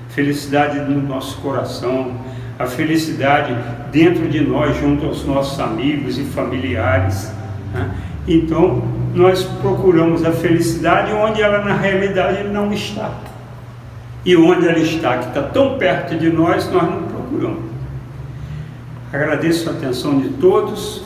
Felicidade 0.10 0.78
no 0.78 1.02
nosso 1.02 1.40
coração, 1.40 2.12
a 2.60 2.68
felicidade 2.68 3.58
dentro 3.92 4.30
de 4.30 4.42
nós, 4.42 4.78
junto 4.78 5.08
aos 5.08 5.26
nossos 5.26 5.60
amigos 5.60 6.20
e 6.20 6.24
familiares. 6.24 7.34
Né? 7.74 7.90
Então, 8.28 8.84
nós 9.16 9.42
procuramos 9.42 10.24
a 10.24 10.32
felicidade 10.32 11.12
onde 11.14 11.42
ela 11.42 11.66
na 11.66 11.76
realidade 11.76 12.44
não 12.44 12.72
está. 12.72 13.10
E 14.24 14.36
onde 14.38 14.68
ela 14.68 14.78
está, 14.78 15.18
que 15.18 15.30
está 15.30 15.42
tão 15.42 15.80
perto 15.80 16.16
de 16.16 16.30
nós, 16.30 16.72
nós 16.72 16.84
não 16.84 17.02
procuramos. 17.02 17.75
Agradeço 19.16 19.70
a 19.70 19.72
atenção 19.72 20.20
de 20.20 20.28
todos. 20.28 21.02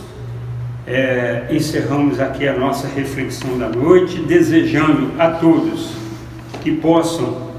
É, 0.87 1.45
encerramos 1.51 2.19
aqui 2.19 2.47
a 2.47 2.57
nossa 2.57 2.87
reflexão 2.87 3.59
da 3.59 3.69
noite, 3.69 4.19
desejando 4.23 5.11
a 5.19 5.29
todos 5.29 5.93
que 6.63 6.71
possam 6.71 7.49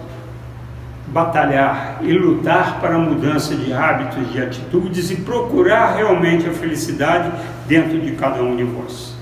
batalhar 1.07 2.01
e 2.03 2.13
lutar 2.13 2.81
para 2.81 2.97
a 2.97 2.99
mudança 2.99 3.55
de 3.55 3.73
hábitos, 3.73 4.33
de 4.33 4.43
atitudes 4.43 5.13
e 5.13 5.17
procurar 5.19 5.95
realmente 5.95 6.49
a 6.49 6.53
felicidade 6.53 7.31
dentro 7.69 8.01
de 8.01 8.11
cada 8.17 8.43
um 8.43 8.57
de 8.57 8.65
vós. 8.65 9.15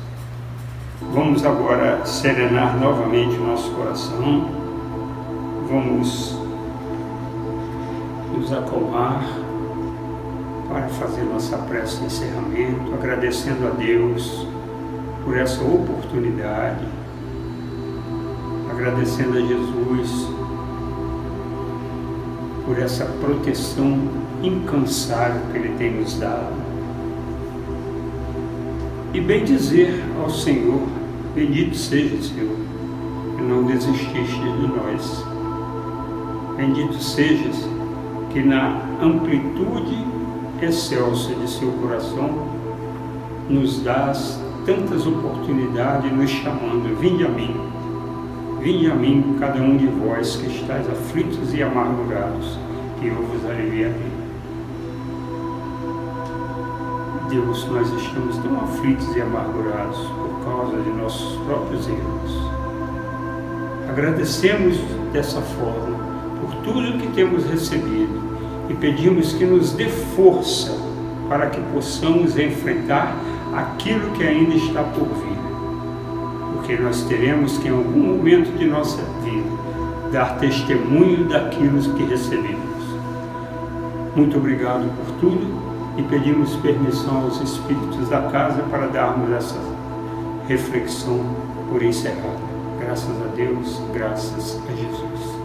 Vamos 1.13 1.45
agora 1.45 2.07
serenar 2.07 2.75
novamente 2.81 3.37
o 3.37 3.47
nosso 3.47 3.71
coração, 3.73 4.51
vamos 5.69 6.39
nos 8.35 8.51
acalmar 8.51 9.48
para 10.69 10.89
fazer 10.89 11.23
nossa 11.23 11.57
prece 11.57 11.99
de 11.99 12.07
encerramento, 12.07 12.93
agradecendo 12.93 13.67
a 13.67 13.71
Deus 13.71 14.47
por 15.25 15.37
essa 15.37 15.63
oportunidade, 15.63 16.85
agradecendo 18.71 19.39
a 19.39 19.41
Jesus 19.41 20.29
por 22.67 22.79
essa 22.79 23.07
proteção 23.07 23.99
incansável 24.43 25.41
que 25.51 25.59
Ele 25.59 25.75
tem 25.79 25.95
nos 25.95 26.19
dado. 26.19 26.53
E 29.15 29.21
bem 29.23 29.43
dizer 29.43 30.05
ao 30.21 30.29
Senhor, 30.29 30.87
bendito 31.35 31.75
seja 31.75 32.23
Senhor, 32.23 32.57
que 33.37 33.43
não 33.43 33.65
desististe 33.65 34.39
de 34.39 34.67
nós. 34.67 35.25
Bendito 36.59 36.99
sejas 37.03 37.57
que 38.31 38.41
na 38.43 38.83
amplitude 39.01 40.18
excelsa 40.63 41.35
de 41.35 41.49
seu 41.49 41.71
coração 41.73 42.49
nos 43.49 43.83
dás 43.83 44.41
tantas 44.67 45.07
oportunidades 45.07 46.13
nos 46.13 46.31
chamando, 46.31 46.99
vinde 47.01 47.25
a 47.25 47.29
mim 47.29 47.69
Vinde 48.61 48.91
a 48.91 48.95
mim, 48.95 49.37
cada 49.39 49.63
um 49.63 49.77
de 49.77 49.87
vós 49.87 50.35
que 50.35 50.47
estáis 50.47 50.85
aflitos 50.91 51.55
e 51.55 51.63
amargurados, 51.63 52.59
que 52.99 53.07
eu 53.07 53.15
vos 53.15 53.49
aliviarei. 53.49 54.19
Deus, 57.31 57.65
nós 57.69 57.89
estamos 57.93 58.37
tão 58.39 58.61
aflitos 58.61 59.15
e 59.15 59.21
amargurados 59.21 59.99
por 59.99 60.45
causa 60.45 60.83
de 60.83 60.91
nossos 60.91 61.37
próprios 61.45 61.87
erros. 61.87 62.51
Agradecemos 63.89 64.77
dessa 65.13 65.41
forma 65.41 65.97
por 66.41 66.53
tudo 66.65 66.99
que 66.99 67.07
temos 67.13 67.45
recebido 67.45 68.08
e 68.69 68.75
pedimos 68.75 69.33
que 69.33 69.45
nos 69.45 69.73
dê 69.73 69.89
força 69.89 70.77
para 71.29 71.47
que 71.51 71.61
possamos 71.73 72.39
enfrentar 72.39 73.17
aquilo 73.55 74.11
que 74.13 74.23
ainda 74.23 74.55
está 74.55 74.83
por 74.83 75.07
vir 75.07 75.39
porque 76.69 76.83
nós 76.83 77.01
teremos 77.05 77.57
que 77.57 77.69
em 77.69 77.71
algum 77.71 77.99
momento 77.99 78.55
de 78.59 78.67
nossa 78.67 79.01
vida 79.25 79.49
dar 80.13 80.39
testemunho 80.39 81.27
daquilo 81.27 81.81
que 81.95 82.03
recebemos. 82.05 82.59
Muito 84.15 84.37
obrigado 84.37 84.87
por 84.97 85.15
tudo 85.19 85.47
e 85.97 86.03
pedimos 86.03 86.55
permissão 86.57 87.23
aos 87.23 87.41
espíritos 87.41 88.11
da 88.11 88.21
casa 88.31 88.63
para 88.71 88.87
darmos 88.87 89.31
essa 89.33 89.59
reflexão 90.47 91.25
por 91.71 91.83
encerrada. 91.83 92.49
Graças 92.79 93.17
a 93.23 93.35
Deus, 93.35 93.81
graças 93.95 94.61
a 94.69 94.73
Jesus. 94.73 95.38